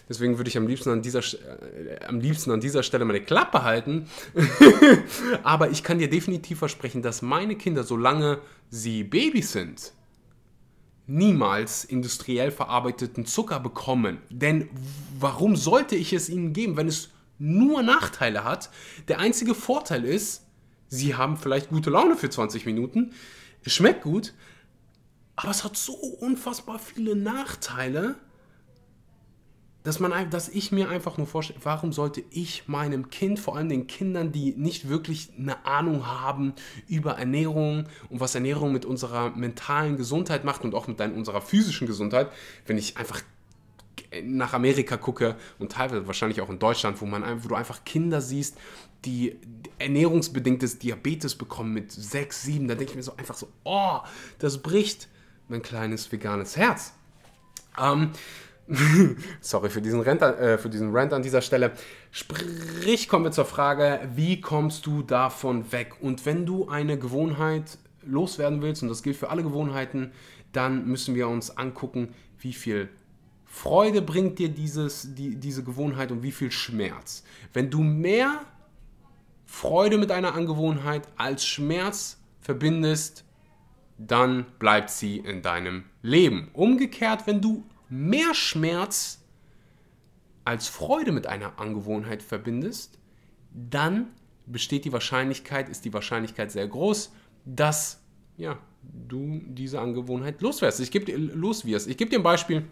Deswegen 0.10 0.38
würde 0.38 0.50
ich 0.50 0.58
am 0.58 0.68
liebsten 0.68 0.90
an 0.90 1.02
dieser, 1.02 1.20
äh, 1.20 2.04
am 2.08 2.20
liebsten 2.20 2.52
an 2.52 2.60
dieser 2.60 2.84
Stelle 2.84 3.06
meine 3.06 3.22
Klappe 3.22 3.64
halten. 3.64 4.08
Aber 5.44 5.72
ich 5.72 5.84
kann 5.84 6.00
dir 6.00 6.10
definitiv 6.10 6.60
versprechen, 6.60 7.02
dass 7.02 7.22
meine 7.22 7.56
Kinder, 7.56 7.84
solange 7.84 8.40
sie 8.70 9.04
Babys 9.04 9.54
sind, 9.54 9.94
niemals 11.08 11.84
industriell 11.84 12.52
verarbeiteten 12.52 13.26
Zucker 13.26 13.60
bekommen. 13.60 14.20
Denn 14.30 14.70
warum 15.20 15.56
sollte 15.56 15.96
ich 15.96 16.14
es 16.14 16.30
ihnen 16.30 16.54
geben, 16.54 16.78
wenn 16.78 16.88
es 16.88 17.10
nur 17.40 17.84
Nachteile 17.84 18.44
hat? 18.44 18.70
Der 19.08 19.20
einzige 19.20 19.56
Vorteil 19.56 20.06
ist, 20.06 20.46
sie 20.88 21.16
haben 21.16 21.38
vielleicht 21.38 21.70
gute 21.70 21.90
Laune 21.90 22.16
für 22.16 22.30
20 22.30 22.66
Minuten, 22.66 23.14
es 23.66 23.74
schmeckt 23.74 24.04
gut, 24.04 24.34
aber 25.36 25.52
es 25.52 25.64
hat 25.64 25.76
so 25.76 25.94
unfassbar 25.94 26.80
viele 26.80 27.16
Nachteile, 27.16 28.16
dass, 29.84 30.00
man, 30.00 30.30
dass 30.30 30.50
ich 30.50 30.72
mir 30.72 30.90
einfach 30.90 31.18
nur 31.18 31.28
vorstelle, 31.28 31.60
warum 31.64 31.92
sollte 31.92 32.24
ich 32.30 32.68
meinem 32.68 33.10
Kind, 33.10 33.40
vor 33.40 33.56
allem 33.56 33.70
den 33.70 33.88
Kindern, 33.88 34.32
die 34.32 34.54
nicht 34.56 34.88
wirklich 34.90 35.30
eine 35.38 35.66
Ahnung 35.66 36.08
haben 36.08 36.54
über 36.88 37.18
Ernährung 37.18 37.86
und 38.10 38.20
was 38.20 38.36
Ernährung 38.36 38.72
mit 38.72 38.86
unserer 38.86 39.32
mentalen 39.32 39.98
Gesundheit 39.98 40.46
macht 40.46 40.64
und 40.64 40.74
auch 40.74 40.88
mit 40.88 41.00
unserer 41.02 41.42
physischen 41.42 41.88
Gesundheit, 41.88 42.32
wenn 42.66 42.78
ich 42.78 42.98
einfach 42.98 43.22
nach 44.24 44.54
Amerika 44.54 44.98
gucke 44.98 45.36
und 45.60 45.72
teilweise 45.72 46.06
wahrscheinlich 46.08 46.42
auch 46.42 46.50
in 46.50 46.60
Deutschland, 46.60 47.02
wo, 47.02 47.06
man, 47.06 47.44
wo 47.44 47.48
du 47.48 47.56
einfach 47.56 47.84
Kinder 47.84 48.22
siehst, 48.22 48.58
die 49.06 49.38
ernährungsbedingtes 49.80 50.80
Diabetes 50.80 51.36
bekommen 51.36 51.74
mit 51.74 51.92
6, 51.92 52.44
7, 52.44 52.68
da 52.68 52.76
denke 52.76 52.92
ich 52.92 52.96
mir 52.96 53.04
so 53.04 53.16
einfach 53.18 53.36
so, 53.36 53.50
oh, 53.64 54.00
das 54.40 54.62
bricht 54.62 55.10
mein 55.50 55.62
kleines 55.62 56.12
veganes 56.12 56.56
Herz. 56.56 56.94
Ähm, 57.80 58.12
Sorry 59.42 59.70
für 59.70 59.82
diesen, 59.82 60.02
Rent, 60.02 60.22
äh, 60.22 60.58
für 60.58 60.70
diesen 60.70 60.96
Rant 60.96 61.14
an 61.14 61.22
dieser 61.22 61.42
Stelle. 61.42 61.72
Sprich, 62.12 63.10
kommen 63.10 63.26
wir 63.26 63.32
zur 63.32 63.46
Frage, 63.46 64.00
wie 64.16 64.40
kommst 64.40 64.86
du 64.86 65.02
davon 65.02 65.72
weg? 65.72 65.96
Und 66.02 66.26
wenn 66.26 66.46
du 66.46 66.70
eine 66.70 66.98
Gewohnheit 66.98 67.78
loswerden 68.06 68.62
willst, 68.62 68.84
und 68.84 68.90
das 68.90 69.04
gilt 69.04 69.18
für 69.18 69.30
alle 69.30 69.44
Gewohnheiten, 69.44 70.12
dann 70.52 70.86
müssen 70.86 71.16
wir 71.16 71.28
uns 71.28 71.58
angucken, 71.58 72.14
wie 72.40 72.54
viel 72.54 72.90
Freude 73.46 74.02
bringt 74.02 74.40
dir 74.40 74.50
dieses, 74.50 75.14
die, 75.14 75.36
diese 75.36 75.64
Gewohnheit 75.64 76.12
und 76.12 76.24
wie 76.24 76.32
viel 76.32 76.52
Schmerz. 76.52 77.24
Wenn 77.54 77.70
du 77.70 77.82
mehr 77.82 78.42
Freude 79.46 79.98
mit 79.98 80.12
einer 80.12 80.34
Angewohnheit 80.34 81.08
als 81.18 81.46
Schmerz 81.46 82.20
verbindest, 82.42 83.24
dann 83.98 84.46
bleibt 84.58 84.90
sie 84.90 85.18
in 85.18 85.42
deinem 85.42 85.84
Leben. 86.02 86.50
Umgekehrt, 86.54 87.28
wenn 87.28 87.42
du 87.42 87.64
mehr 87.94 88.34
Schmerz 88.34 89.20
als 90.46 90.68
Freude 90.68 91.12
mit 91.12 91.28
einer 91.28 91.60
Angewohnheit 91.60 92.24
verbindest, 92.24 92.98
dann 93.54 94.08
besteht 94.46 94.84
die 94.86 94.92
Wahrscheinlichkeit, 94.92 95.70
ist 95.70 95.86
die 95.86 95.94
Wahrscheinlichkeit 95.94 96.52
sehr 96.52 96.68
groß, 96.68 97.14
dass 97.46 98.02
ja, 98.36 98.58
du 98.82 99.42
diese 99.46 99.80
Angewohnheit 99.80 100.42
loswirst. 100.42 100.80
Ich 100.80 100.92
gebe 100.92 101.06
dir 101.06 101.18
loswirst. 101.18 101.88
Ich 101.88 101.98
gebe 101.98 102.10
dir 102.10 102.20
ein 102.20 102.24
Beispiel. 102.24 102.66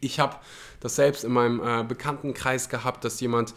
Ich 0.00 0.18
habe 0.18 0.36
das 0.80 0.96
selbst 0.96 1.24
in 1.24 1.32
meinem 1.32 1.60
äh, 1.60 1.84
Bekanntenkreis 1.84 2.70
gehabt, 2.70 3.04
dass 3.04 3.20
jemand 3.20 3.54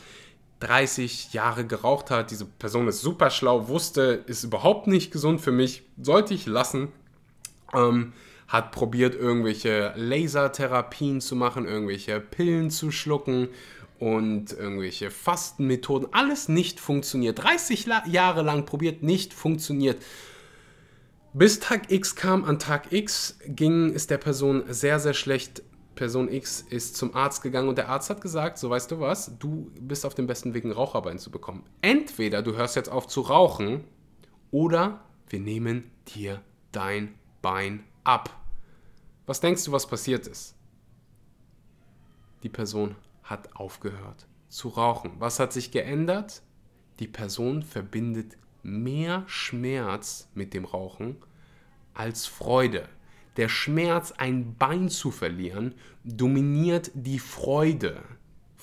30 0.59 1.31
Jahre 1.33 1.65
geraucht 1.65 2.11
hat. 2.11 2.29
Diese 2.29 2.45
Person 2.45 2.89
ist 2.89 3.01
super 3.01 3.29
schlau, 3.29 3.69
wusste, 3.69 4.23
ist 4.27 4.43
überhaupt 4.43 4.87
nicht 4.87 5.11
gesund 5.11 5.39
für 5.39 5.53
mich, 5.53 5.83
sollte 5.97 6.33
ich 6.33 6.45
lassen. 6.45 6.89
Ähm, 7.73 8.11
hat 8.47 8.71
probiert, 8.71 9.15
irgendwelche 9.15 9.93
Lasertherapien 9.95 11.21
zu 11.21 11.35
machen, 11.35 11.65
irgendwelche 11.65 12.19
Pillen 12.19 12.69
zu 12.69 12.91
schlucken 12.91 13.49
und 13.99 14.51
irgendwelche 14.51 15.11
Fastenmethoden. 15.11 16.09
Alles 16.11 16.49
nicht 16.49 16.79
funktioniert. 16.79 17.41
30 17.41 17.87
Jahre 18.07 18.41
lang 18.41 18.65
probiert, 18.65 19.01
nicht 19.01 19.33
funktioniert. 19.33 20.01
Bis 21.33 21.59
Tag 21.59 21.91
X 21.91 22.15
kam, 22.15 22.43
an 22.45 22.59
Tag 22.59 22.91
X 22.91 23.39
ging 23.47 23.93
es 23.95 24.05
der 24.07 24.17
Person 24.17 24.63
sehr, 24.67 24.99
sehr 24.99 25.13
schlecht. 25.13 25.63
Person 25.95 26.31
X 26.31 26.61
ist 26.61 26.97
zum 26.97 27.15
Arzt 27.15 27.41
gegangen 27.41 27.69
und 27.69 27.77
der 27.77 27.89
Arzt 27.89 28.09
hat 28.09 28.21
gesagt, 28.21 28.57
so 28.57 28.69
weißt 28.69 28.91
du 28.91 28.99
was, 28.99 29.37
du 29.39 29.71
bist 29.79 30.05
auf 30.05 30.15
dem 30.15 30.27
besten 30.27 30.53
Weg, 30.53 30.65
ein 30.65 30.71
Raucherbein 30.71 31.17
zu 31.17 31.31
bekommen. 31.31 31.63
Entweder 31.81 32.41
du 32.41 32.55
hörst 32.55 32.75
jetzt 32.75 32.91
auf 32.91 33.07
zu 33.07 33.21
rauchen 33.21 33.83
oder 34.51 35.05
wir 35.29 35.39
nehmen 35.39 35.89
dir 36.13 36.41
dein 36.71 37.15
Bein 37.41 37.83
ab. 38.03 38.29
Was 39.25 39.39
denkst 39.39 39.63
du, 39.65 39.71
was 39.71 39.87
passiert 39.87 40.27
ist? 40.27 40.55
Die 42.43 42.49
Person 42.49 42.95
hat 43.23 43.55
aufgehört 43.55 44.27
zu 44.49 44.69
rauchen. 44.69 45.13
Was 45.19 45.39
hat 45.39 45.53
sich 45.53 45.71
geändert? 45.71 46.41
Die 46.99 47.07
Person 47.07 47.63
verbindet 47.63 48.37
mehr 48.61 49.23
Schmerz 49.27 50.29
mit 50.35 50.53
dem 50.53 50.65
Rauchen 50.65 51.17
als 51.93 52.25
Freude. 52.25 52.87
Der 53.37 53.49
Schmerz, 53.49 54.11
ein 54.11 54.55
Bein 54.57 54.89
zu 54.89 55.09
verlieren, 55.09 55.73
dominiert 56.03 56.91
die 56.93 57.19
Freude 57.19 58.03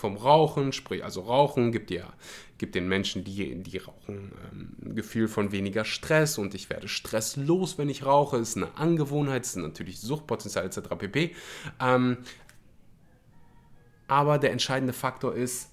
vom 0.01 0.17
Rauchen, 0.17 0.73
sprich, 0.73 1.05
also 1.05 1.21
Rauchen 1.21 1.73
gibt 1.73 1.91
ja, 1.91 2.13
gibt 2.59 2.75
den 2.75 2.89
Menschen, 2.89 3.23
die, 3.23 3.63
die 3.63 3.79
rauchen, 3.79 4.33
ähm, 4.53 4.77
ein 4.85 4.95
Gefühl 4.95 5.29
von 5.29 5.53
weniger 5.53 5.85
Stress 5.85 6.39
und 6.39 6.55
ich 6.55 6.71
werde 6.71 6.89
stresslos, 6.89 7.79
wenn 7.79 7.89
ich 7.89 8.05
rauche, 8.05 8.39
ist 8.39 8.57
eine 8.57 8.77
Angewohnheit, 8.77 9.45
ist 9.45 9.57
natürlich 9.57 10.01
Suchtpotenzial 10.01 10.65
etc. 10.65 10.81
pp. 10.99 11.35
Ähm, 11.81 12.19
aber 14.09 14.39
der 14.39 14.53
entscheidende 14.53 14.93
Faktor 14.93 15.35
ist, 15.35 15.71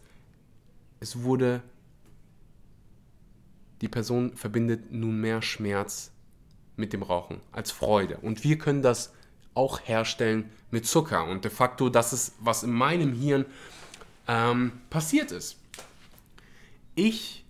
es 0.99 1.23
wurde, 1.23 1.63
die 3.81 3.87
Person 3.87 4.35
verbindet 4.35 4.91
nun 4.91 5.19
mehr 5.21 5.41
Schmerz 5.41 6.11
mit 6.75 6.93
dem 6.93 7.01
Rauchen 7.01 7.41
als 7.51 7.71
Freude. 7.71 8.17
Und 8.17 8.43
wir 8.43 8.57
können 8.57 8.81
das 8.81 9.13
auch 9.53 9.79
herstellen 9.83 10.51
mit 10.69 10.85
Zucker. 10.85 11.25
Und 11.25 11.43
de 11.43 11.51
facto, 11.51 11.89
das 11.89 12.13
ist, 12.13 12.35
was 12.39 12.63
in 12.63 12.71
meinem 12.71 13.13
Hirn 13.13 13.45
ähm, 14.27 14.73
passiert 14.89 15.31
ist. 15.31 15.57
Ich 16.95 17.45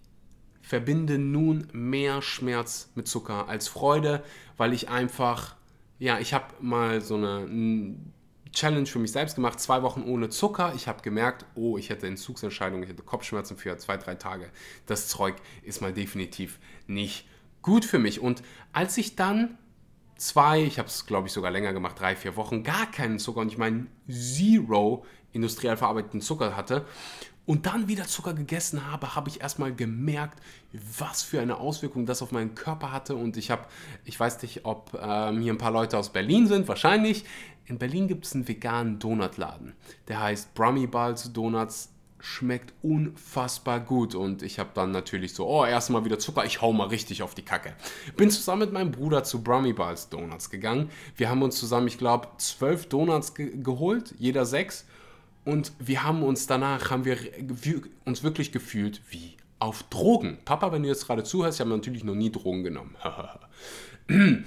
verbinde 0.62 1.18
nun 1.18 1.70
mehr 1.72 2.22
Schmerz 2.22 2.90
mit 2.96 3.08
Zucker 3.08 3.48
als 3.48 3.68
Freude, 3.68 4.24
weil 4.58 4.74
ich 4.74 4.90
einfach, 4.90 5.56
ja, 5.98 6.20
ich 6.20 6.34
habe 6.34 6.54
mal 6.60 7.02
so 7.02 7.16
eine 7.16 7.96
Challenge 8.52 8.86
für 8.86 9.00
mich 9.00 9.12
selbst 9.12 9.36
gemacht, 9.36 9.60
zwei 9.60 9.82
Wochen 9.84 10.02
ohne 10.04 10.30
Zucker. 10.30 10.74
Ich 10.76 10.88
habe 10.88 11.02
gemerkt, 11.02 11.46
oh, 11.56 11.78
ich 11.78 11.90
hätte 11.90 12.08
Entzugsentscheidungen, 12.08 12.84
ich 12.84 12.90
hätte 12.90 13.04
Kopfschmerzen 13.04 13.56
für 13.56 13.78
zwei, 13.78 13.98
drei 13.98 14.16
Tage. 14.16 14.50
Das 14.86 15.08
Zeug 15.08 15.36
ist 15.64 15.82
mal 15.82 15.94
definitiv 15.94 16.60
nicht 16.88 17.28
gut 17.62 17.86
für 17.86 18.00
mich. 18.00 18.20
Und 18.20 18.44
als 18.74 18.98
ich 18.98 19.16
dann 19.16 19.58
zwei, 20.18 20.64
ich 20.64 20.80
habe 20.80 20.88
es 20.88 21.06
glaube 21.06 21.28
ich 21.28 21.34
sogar 21.34 21.52
länger 21.52 21.72
gemacht, 21.72 22.00
drei, 22.00 22.16
vier 22.16 22.36
Wochen, 22.36 22.64
gar 22.64 22.90
keinen 22.92 23.20
Zucker 23.20 23.42
und 23.42 23.52
ich 23.52 23.58
meine 23.58 23.88
Zero 24.10 25.06
industriell 25.34 25.78
verarbeiteten 25.78 26.22
Zucker 26.22 26.56
hatte 26.56 26.86
und 27.48 27.66
dann 27.66 27.88
wieder 27.88 28.06
Zucker 28.06 28.34
gegessen 28.34 28.92
habe, 28.92 29.16
habe 29.16 29.30
ich 29.30 29.40
erstmal 29.40 29.74
gemerkt, 29.74 30.40
was 31.00 31.24
für 31.24 31.40
eine 31.40 31.58
Auswirkung 31.58 32.06
das 32.06 32.22
auf 32.22 32.34
meinen 32.34 32.56
Körper 32.56 32.92
hatte. 32.92 33.16
Und 33.16 33.38
ich 33.38 33.50
habe, 33.50 33.66
ich 34.04 34.20
weiß 34.20 34.42
nicht, 34.42 34.66
ob 34.66 35.00
ähm, 35.02 35.40
hier 35.40 35.54
ein 35.54 35.58
paar 35.58 35.72
Leute 35.72 35.98
aus 35.98 36.12
Berlin 36.12 36.46
sind, 36.46 36.68
wahrscheinlich. 36.68 37.24
In 37.66 37.78
Berlin 37.78 38.10
gibt 38.10 38.26
es 38.26 38.36
einen 38.36 38.48
veganen 38.48 39.00
Donutladen. 39.00 39.74
Der 40.10 40.22
heißt 40.22 40.54
Brummy 40.54 40.88
Balls 40.88 41.32
Donuts. 41.32 41.94
Schmeckt 42.20 42.74
unfassbar 42.82 43.80
gut. 43.80 44.14
Und 44.14 44.42
ich 44.42 44.60
habe 44.60 44.72
dann 44.74 44.92
natürlich 44.92 45.34
so, 45.34 45.48
oh, 45.48 45.64
erstmal 45.64 46.04
wieder 46.04 46.20
Zucker, 46.20 46.44
ich 46.44 46.62
hau 46.62 46.74
mal 46.74 46.88
richtig 46.88 47.24
auf 47.24 47.34
die 47.34 47.44
Kacke. 47.44 47.76
Bin 48.18 48.30
zusammen 48.30 48.62
mit 48.62 48.74
meinem 48.74 48.92
Bruder 48.92 49.24
zu 49.24 49.42
Brummy 49.42 49.72
Balls 49.72 50.10
Donuts 50.10 50.50
gegangen. 50.50 50.90
Wir 51.16 51.30
haben 51.30 51.42
uns 51.44 51.58
zusammen, 51.58 51.88
ich 51.88 51.98
glaube, 51.98 52.28
zwölf 52.40 52.90
Donuts 52.90 53.36
ge 53.36 53.56
geholt, 53.56 54.16
jeder 54.18 54.46
sechs 54.46 54.86
und 55.48 55.72
wir 55.80 56.04
haben 56.04 56.24
uns 56.24 56.46
danach, 56.46 56.92
haben 56.92 57.06
wir 57.06 57.18
uns 58.04 58.22
wirklich 58.22 58.52
gefühlt 58.52 59.00
wie 59.10 59.38
auf 59.60 59.84
Drogen. 59.84 60.40
Papa, 60.44 60.74
wenn 60.74 60.84
du 60.84 60.90
jetzt 60.90 61.08
gerade 61.08 61.24
zuhörst, 61.24 61.56
ich 61.58 61.62
habe 61.62 61.70
natürlich 61.70 62.04
noch 62.04 62.16
nie 62.16 62.30
Drogen 62.30 62.66
genommen. 62.66 62.98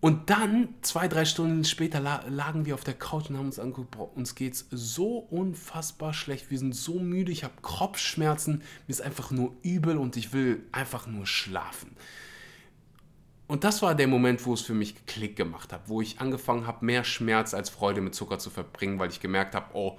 und 0.00 0.30
dann, 0.30 0.70
zwei, 0.82 1.06
drei 1.06 1.24
Stunden 1.24 1.64
später, 1.64 2.00
lagen 2.28 2.66
wir 2.66 2.74
auf 2.74 2.82
der 2.82 2.94
Couch 2.94 3.30
und 3.30 3.38
haben 3.38 3.46
uns 3.46 3.60
angeguckt, 3.60 3.92
boah, 3.92 4.16
uns 4.16 4.34
geht's 4.34 4.66
so 4.72 5.18
unfassbar 5.18 6.12
schlecht. 6.12 6.50
Wir 6.50 6.58
sind 6.58 6.74
so 6.74 6.98
müde, 6.98 7.30
ich 7.30 7.44
habe 7.44 7.54
Kopfschmerzen, 7.62 8.54
mir 8.54 8.62
ist 8.88 9.00
einfach 9.00 9.30
nur 9.30 9.54
übel 9.62 9.96
und 9.96 10.16
ich 10.16 10.32
will 10.32 10.64
einfach 10.72 11.06
nur 11.06 11.24
schlafen. 11.24 11.92
Und 13.48 13.62
das 13.62 13.80
war 13.82 13.94
der 13.94 14.08
Moment, 14.08 14.44
wo 14.44 14.54
es 14.54 14.62
für 14.62 14.74
mich 14.74 15.06
Klick 15.06 15.36
gemacht 15.36 15.72
hat, 15.72 15.82
wo 15.86 16.00
ich 16.00 16.20
angefangen 16.20 16.66
habe, 16.66 16.84
mehr 16.84 17.04
Schmerz 17.04 17.54
als 17.54 17.70
Freude 17.70 18.00
mit 18.00 18.14
Zucker 18.14 18.38
zu 18.38 18.50
verbringen, 18.50 18.98
weil 18.98 19.10
ich 19.10 19.20
gemerkt 19.20 19.54
habe, 19.54 19.66
oh, 19.74 19.98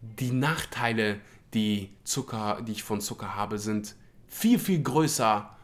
die 0.00 0.30
Nachteile, 0.30 1.20
die, 1.52 1.90
Zucker, 2.04 2.62
die 2.66 2.72
ich 2.72 2.82
von 2.82 3.00
Zucker 3.00 3.34
habe, 3.34 3.58
sind 3.58 3.94
viel, 4.26 4.58
viel 4.58 4.82
größer 4.82 5.54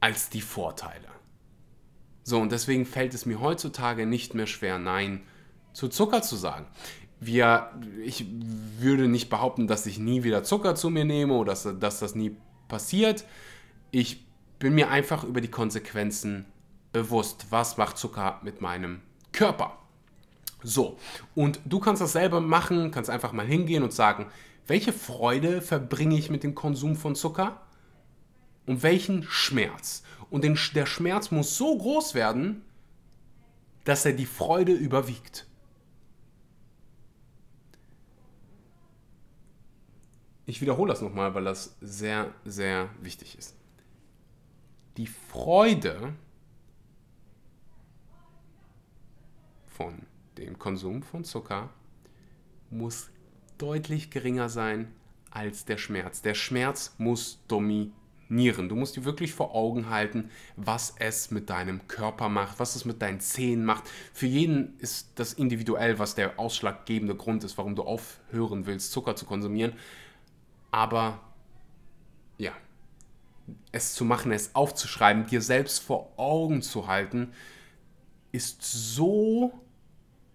als 0.00 0.28
die 0.28 0.42
Vorteile. 0.42 1.08
So, 2.22 2.40
und 2.40 2.52
deswegen 2.52 2.84
fällt 2.84 3.14
es 3.14 3.26
mir 3.26 3.40
heutzutage 3.40 4.06
nicht 4.06 4.34
mehr 4.34 4.46
schwer, 4.46 4.78
Nein 4.78 5.22
zu 5.74 5.88
Zucker 5.88 6.22
zu 6.22 6.36
sagen. 6.36 6.66
Wir, 7.20 7.70
ich 8.02 8.26
würde 8.78 9.08
nicht 9.08 9.28
behaupten, 9.28 9.66
dass 9.66 9.86
ich 9.86 9.98
nie 9.98 10.22
wieder 10.22 10.42
Zucker 10.42 10.74
zu 10.74 10.88
mir 10.88 11.04
nehme 11.04 11.34
oder 11.34 11.52
dass, 11.52 11.68
dass 11.78 11.98
das 11.98 12.14
nie 12.14 12.36
passiert. 12.68 13.24
Ich 13.90 14.24
bin 14.58 14.74
mir 14.74 14.90
einfach 14.90 15.24
über 15.24 15.40
die 15.40 15.50
Konsequenzen 15.50 16.46
bewusst, 16.94 17.48
was 17.50 17.76
macht 17.76 17.98
Zucker 17.98 18.40
mit 18.42 18.62
meinem 18.62 19.02
Körper. 19.32 19.76
So, 20.62 20.98
und 21.34 21.60
du 21.66 21.78
kannst 21.78 22.00
das 22.00 22.12
selber 22.12 22.40
machen, 22.40 22.90
kannst 22.90 23.10
einfach 23.10 23.32
mal 23.32 23.46
hingehen 23.46 23.82
und 23.82 23.92
sagen, 23.92 24.30
welche 24.66 24.94
Freude 24.94 25.60
verbringe 25.60 26.16
ich 26.16 26.30
mit 26.30 26.42
dem 26.42 26.54
Konsum 26.54 26.96
von 26.96 27.14
Zucker 27.14 27.60
und 28.64 28.82
welchen 28.82 29.24
Schmerz. 29.24 30.02
Und 30.30 30.42
den, 30.42 30.58
der 30.74 30.86
Schmerz 30.86 31.30
muss 31.30 31.58
so 31.58 31.76
groß 31.76 32.14
werden, 32.14 32.62
dass 33.84 34.06
er 34.06 34.14
die 34.14 34.24
Freude 34.24 34.72
überwiegt. 34.72 35.46
ich 40.46 40.60
wiederhole 40.60 40.92
das 40.92 41.00
nochmal, 41.00 41.34
weil 41.34 41.44
das 41.44 41.76
sehr, 41.80 42.32
sehr 42.44 42.90
wichtig 43.00 43.38
ist. 43.38 43.56
Die 44.96 45.06
Freude 45.06 46.14
von 49.76 50.06
dem 50.38 50.58
Konsum 50.58 51.02
von 51.02 51.24
Zucker 51.24 51.70
muss 52.70 53.10
deutlich 53.58 54.10
geringer 54.10 54.48
sein 54.48 54.92
als 55.30 55.64
der 55.64 55.78
Schmerz. 55.78 56.22
Der 56.22 56.34
Schmerz 56.34 56.94
muss 56.98 57.40
dominieren. 57.48 58.68
Du 58.68 58.76
musst 58.76 58.96
dir 58.96 59.04
wirklich 59.04 59.32
vor 59.32 59.54
Augen 59.54 59.90
halten, 59.90 60.30
was 60.56 60.94
es 60.98 61.30
mit 61.30 61.50
deinem 61.50 61.86
Körper 61.88 62.28
macht, 62.28 62.58
was 62.60 62.76
es 62.76 62.84
mit 62.84 63.02
deinen 63.02 63.20
Zähnen 63.20 63.64
macht. 63.64 63.84
Für 64.12 64.26
jeden 64.26 64.78
ist 64.78 65.10
das 65.16 65.32
individuell, 65.32 65.98
was 65.98 66.14
der 66.14 66.38
ausschlaggebende 66.38 67.14
Grund 67.14 67.44
ist, 67.44 67.58
warum 67.58 67.74
du 67.74 67.82
aufhören 67.82 68.66
willst, 68.66 68.92
Zucker 68.92 69.16
zu 69.16 69.26
konsumieren. 69.26 69.74
Aber 70.70 71.20
ja, 72.38 72.52
es 73.72 73.94
zu 73.94 74.04
machen, 74.04 74.32
es 74.32 74.54
aufzuschreiben, 74.54 75.26
dir 75.26 75.40
selbst 75.40 75.80
vor 75.80 76.12
Augen 76.16 76.62
zu 76.62 76.86
halten, 76.86 77.32
ist 78.32 78.62
so 78.62 79.63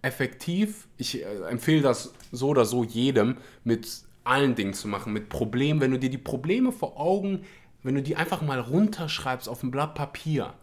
effektiv. 0.02 0.88
Ich 0.96 1.22
äh, 1.22 1.42
empfehle 1.48 1.82
das 1.82 2.12
so 2.32 2.48
oder 2.48 2.64
so 2.64 2.84
jedem, 2.84 3.36
mit 3.64 4.02
allen 4.24 4.54
Dingen 4.54 4.74
zu 4.74 4.88
machen, 4.88 5.12
mit 5.12 5.28
Problemen. 5.28 5.80
Wenn 5.80 5.90
du 5.90 5.98
dir 5.98 6.10
die 6.10 6.18
Probleme 6.18 6.72
vor 6.72 6.98
Augen, 6.98 7.44
wenn 7.82 7.94
du 7.94 8.02
die 8.02 8.16
einfach 8.16 8.42
mal 8.42 8.60
runterschreibst 8.60 9.48
auf 9.48 9.62
ein 9.62 9.70
Blatt 9.70 9.94
Papier, 9.94 10.54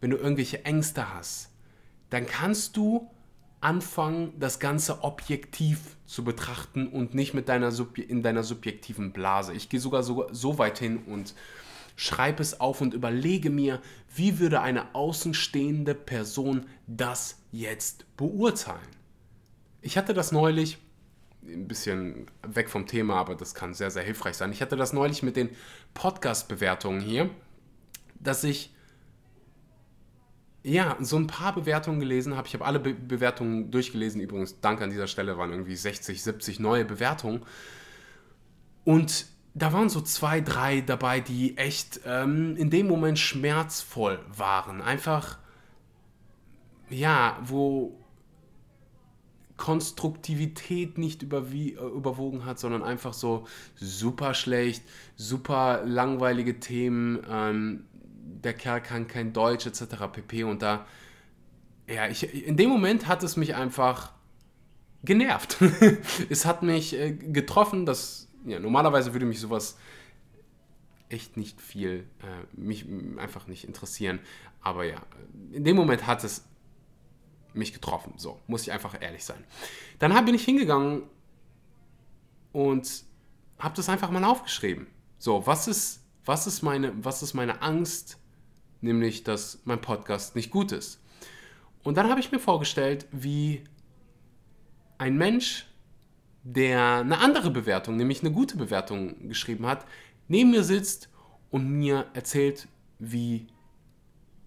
wenn 0.00 0.10
du 0.10 0.16
irgendwelche 0.16 0.64
Ängste 0.64 1.14
hast, 1.14 1.50
dann 2.10 2.26
kannst 2.26 2.76
du 2.76 3.10
anfangen, 3.60 4.34
das 4.38 4.60
Ganze 4.60 5.02
objektiv 5.02 5.96
zu 6.04 6.22
betrachten 6.22 6.86
und 6.86 7.14
nicht 7.14 7.32
mit 7.32 7.48
deiner 7.48 7.72
in 7.96 8.22
deiner 8.22 8.42
subjektiven 8.42 9.12
Blase. 9.12 9.54
Ich 9.54 9.70
gehe 9.70 9.80
sogar 9.80 10.02
so, 10.02 10.26
so 10.30 10.58
weit 10.58 10.78
hin 10.78 10.98
und 11.06 11.34
schreibe 11.96 12.42
es 12.42 12.60
auf 12.60 12.80
und 12.80 12.94
überlege 12.94 13.50
mir, 13.50 13.80
wie 14.14 14.38
würde 14.38 14.60
eine 14.60 14.94
außenstehende 14.94 15.94
Person 15.94 16.66
das 16.86 17.38
jetzt 17.52 18.04
beurteilen. 18.16 18.80
Ich 19.82 19.96
hatte 19.96 20.14
das 20.14 20.32
neulich, 20.32 20.78
ein 21.42 21.68
bisschen 21.68 22.26
weg 22.42 22.70
vom 22.70 22.86
Thema, 22.86 23.16
aber 23.16 23.34
das 23.34 23.54
kann 23.54 23.74
sehr, 23.74 23.90
sehr 23.90 24.02
hilfreich 24.02 24.36
sein. 24.36 24.50
Ich 24.50 24.62
hatte 24.62 24.76
das 24.76 24.92
neulich 24.92 25.22
mit 25.22 25.36
den 25.36 25.50
Podcast-Bewertungen 25.92 27.00
hier, 27.00 27.30
dass 28.18 28.44
ich 28.44 28.74
ja, 30.66 30.96
so 31.00 31.16
ein 31.16 31.26
paar 31.26 31.54
Bewertungen 31.54 32.00
gelesen 32.00 32.36
habe. 32.36 32.48
Ich 32.48 32.54
habe 32.54 32.64
alle 32.64 32.80
Be 32.80 32.94
Bewertungen 32.94 33.70
durchgelesen. 33.70 34.22
Übrigens, 34.22 34.60
danke 34.62 34.82
an 34.82 34.90
dieser 34.90 35.06
Stelle, 35.06 35.36
waren 35.36 35.50
irgendwie 35.50 35.76
60, 35.76 36.22
70 36.22 36.58
neue 36.58 36.86
Bewertungen. 36.86 37.42
Und 38.84 39.26
da 39.54 39.72
waren 39.72 39.88
so 39.88 40.00
zwei, 40.00 40.40
drei 40.40 40.80
dabei, 40.80 41.20
die 41.20 41.56
echt 41.56 42.00
ähm, 42.04 42.56
in 42.56 42.70
dem 42.70 42.88
Moment 42.88 43.18
schmerzvoll 43.18 44.18
waren. 44.36 44.82
Einfach, 44.82 45.38
ja, 46.90 47.38
wo 47.44 48.04
Konstruktivität 49.56 50.98
nicht 50.98 51.22
äh, 51.22 51.26
überwogen 51.26 52.44
hat, 52.44 52.58
sondern 52.58 52.82
einfach 52.82 53.14
so 53.14 53.46
super 53.76 54.34
schlecht, 54.34 54.82
super 55.16 55.84
langweilige 55.84 56.58
Themen. 56.58 57.24
Ähm, 57.30 57.84
der 58.42 58.54
Kerl 58.54 58.80
kann 58.80 59.06
kein 59.06 59.32
Deutsch 59.32 59.66
etc. 59.66 59.84
pp. 60.12 60.44
Und 60.44 60.62
da, 60.62 60.84
ja, 61.88 62.08
ich, 62.08 62.46
in 62.46 62.56
dem 62.56 62.70
Moment 62.70 63.06
hat 63.06 63.22
es 63.22 63.36
mich 63.36 63.54
einfach 63.54 64.12
genervt. 65.04 65.58
es 66.28 66.44
hat 66.44 66.64
mich 66.64 66.98
äh, 66.98 67.12
getroffen, 67.12 67.86
dass, 67.86 68.23
ja, 68.44 68.58
normalerweise 68.58 69.12
würde 69.12 69.26
mich 69.26 69.40
sowas 69.40 69.78
echt 71.08 71.36
nicht 71.36 71.60
viel, 71.60 72.06
äh, 72.22 72.58
mich 72.58 72.86
einfach 73.18 73.46
nicht 73.46 73.64
interessieren. 73.64 74.20
Aber 74.60 74.84
ja, 74.84 75.02
in 75.52 75.64
dem 75.64 75.76
Moment 75.76 76.06
hat 76.06 76.24
es 76.24 76.44
mich 77.52 77.72
getroffen. 77.72 78.14
So, 78.16 78.40
muss 78.46 78.62
ich 78.62 78.72
einfach 78.72 79.00
ehrlich 79.00 79.24
sein. 79.24 79.44
Dann 79.98 80.24
bin 80.24 80.34
ich 80.34 80.44
hingegangen 80.44 81.02
und 82.52 83.04
habe 83.58 83.76
das 83.76 83.88
einfach 83.88 84.10
mal 84.10 84.24
aufgeschrieben. 84.24 84.86
So, 85.18 85.46
was 85.46 85.68
ist, 85.68 86.02
was 86.24 86.46
ist, 86.46 86.62
meine, 86.62 86.92
was 87.04 87.22
ist 87.22 87.34
meine 87.34 87.62
Angst 87.62 88.18
nämlich 88.84 89.24
dass 89.24 89.60
mein 89.64 89.80
Podcast 89.80 90.36
nicht 90.36 90.50
gut 90.50 90.70
ist. 90.70 91.00
Und 91.82 91.96
dann 91.96 92.08
habe 92.08 92.20
ich 92.20 92.30
mir 92.30 92.38
vorgestellt, 92.38 93.06
wie 93.10 93.64
ein 94.98 95.16
Mensch, 95.16 95.66
der 96.44 96.98
eine 96.98 97.18
andere 97.18 97.50
Bewertung, 97.50 97.96
nämlich 97.96 98.20
eine 98.20 98.30
gute 98.30 98.56
Bewertung 98.56 99.28
geschrieben 99.28 99.66
hat, 99.66 99.86
neben 100.28 100.50
mir 100.50 100.62
sitzt 100.62 101.08
und 101.50 101.70
mir 101.70 102.06
erzählt, 102.12 102.68
wie 102.98 103.46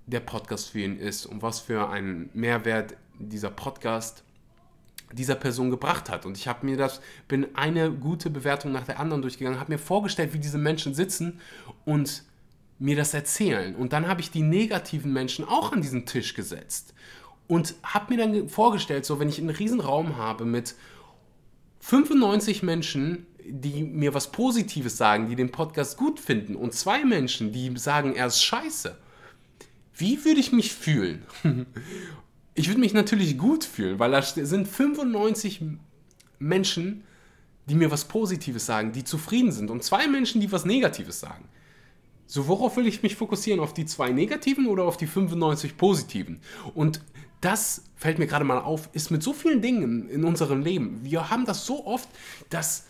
der 0.06 0.20
Podcast 0.22 0.70
für 0.70 0.80
ihn 0.80 0.98
ist 0.98 1.26
und 1.26 1.42
was 1.42 1.60
für 1.60 1.90
einen 1.90 2.30
Mehrwert 2.34 2.96
dieser 3.20 3.50
Podcast 3.50 4.24
dieser 5.12 5.36
Person 5.36 5.70
gebracht 5.70 6.10
hat. 6.10 6.26
Und 6.26 6.38
ich 6.38 6.48
habe 6.48 6.66
mir 6.66 6.78
das, 6.78 7.02
bin 7.28 7.56
eine 7.56 7.92
gute 7.92 8.30
Bewertung 8.30 8.72
nach 8.72 8.86
der 8.86 9.00
anderen 9.00 9.22
durchgegangen, 9.22 9.60
habe 9.60 9.72
mir 9.72 9.80
vorgestellt, 9.80 10.34
wie 10.34 10.40
diese 10.40 10.58
Menschen 10.58 10.94
sitzen 10.94 11.40
und 11.86 12.24
mir 12.78 12.96
das 12.96 13.14
erzählen. 13.14 13.76
Und 13.76 13.94
dann 13.94 14.08
habe 14.08 14.22
ich 14.22 14.32
die 14.32 14.44
negativen 14.44 15.12
Menschen 15.12 15.46
auch 15.46 15.72
an 15.72 15.82
diesen 15.82 16.06
Tisch 16.06 16.34
gesetzt 16.34 16.94
und 17.48 17.76
habe 17.84 18.14
mir 18.14 18.20
dann 18.20 18.50
vorgestellt, 18.50 19.06
so 19.06 19.20
wenn 19.20 19.30
ich 19.30 19.40
einen 19.40 19.50
Riesenraum 19.50 20.18
habe 20.18 20.46
mit 20.46 20.76
95 21.88 22.63
Menschen, 22.63 23.28
die 23.45 23.82
mir 23.82 24.13
was 24.13 24.34
Positives 24.34 24.97
sagen, 24.97 25.30
die 25.30 25.38
den 25.38 25.54
Podcast 25.54 25.95
gut 25.95 26.19
finden 26.19 26.58
und 26.58 26.73
zwei 26.73 27.06
Menschen, 27.06 27.54
die 27.54 27.78
sagen, 27.78 28.13
er 28.13 28.28
ist 28.28 28.43
scheiße. 28.43 28.97
Wie 29.95 30.26
würde 30.26 30.41
ich 30.41 30.52
mich 30.52 30.73
fühlen? 30.73 31.23
Ich 32.60 32.69
würde 32.69 32.80
mich 32.80 32.93
natürlich 32.95 33.38
gut 33.38 33.63
fühlen, 33.63 34.00
weil 34.00 34.10
da 34.10 34.21
sind 34.23 34.67
95 34.67 35.62
Menschen, 36.39 37.04
die 37.69 37.76
mir 37.76 37.91
was 37.91 38.06
Positives 38.06 38.65
sagen, 38.65 38.93
die 38.93 39.04
zufrieden 39.04 39.52
sind 39.52 39.69
und 39.69 39.84
zwei 39.84 40.08
Menschen, 40.08 40.41
die 40.41 40.52
was 40.52 40.65
Negatives 40.65 41.19
sagen. 41.19 41.47
So, 42.30 42.48
worauf 42.50 42.76
will 42.76 42.88
ich 42.88 43.04
mich 43.04 43.16
fokussieren? 43.16 43.62
Auf 43.62 43.74
die 43.74 43.86
zwei 43.86 44.12
negativen 44.12 44.68
oder 44.68 44.84
auf 44.84 44.98
die 44.98 45.08
95 45.08 45.78
positiven? 45.78 46.42
Und 46.76 47.02
das 47.40 47.86
fällt 47.96 48.20
mir 48.20 48.28
gerade 48.28 48.44
mal 48.44 48.60
auf, 48.60 48.90
ist 48.92 49.12
mit 49.12 49.24
so 49.24 49.32
vielen 49.32 49.62
Dingen 49.62 50.10
in 50.10 50.26
unserem 50.26 50.62
Leben. 50.62 51.00
Wir 51.04 51.30
haben 51.30 51.46
das 51.46 51.66
so 51.66 51.86
oft, 51.86 52.10
dass 52.50 52.86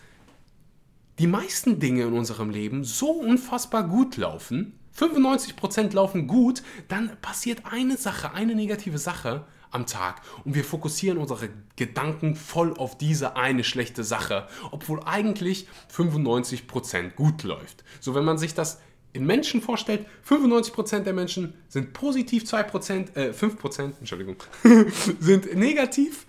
die 1.19 1.28
meisten 1.28 1.80
Dinge 1.80 2.04
in 2.04 2.13
unserem 2.13 2.50
Leben 2.50 2.84
so 2.84 3.12
unfassbar 3.12 3.88
gut 3.88 4.17
laufen. 4.17 4.73
95% 4.97 5.93
laufen 5.93 6.26
gut, 6.26 6.63
dann 6.88 7.12
passiert 7.21 7.62
eine 7.65 7.97
Sache, 7.97 8.32
eine 8.34 8.56
negative 8.56 8.97
Sache 8.97 9.45
am 9.69 9.86
Tag 9.86 10.21
und 10.43 10.56
wir 10.56 10.63
fokussieren 10.63 11.19
unsere 11.19 11.50
Gedanken 11.76 12.36
voll 12.36 12.73
auf 12.76 12.97
diese 12.97 13.36
eine 13.36 13.63
schlechte 13.63 14.04
Sache, 14.04 14.47
obwohl 14.71 15.04
eigentlich 15.04 15.67
95% 15.93 17.12
gut 17.12 17.43
läuft. 17.43 17.84
So, 18.00 18.15
wenn 18.15 18.26
man 18.26 18.39
sich 18.39 18.56
das 18.56 18.80
in 19.17 19.25
Menschen 19.25 19.62
vorstellt, 19.62 20.06
95% 20.27 20.99
der 20.99 21.13
Menschen 21.13 21.53
sind 21.67 21.93
positiv, 21.93 22.43
2%, 22.43 23.15
äh, 23.15 23.32
5%, 23.32 23.93
Entschuldigung, 23.99 24.38
sind 25.19 25.56
negativ. 25.56 26.25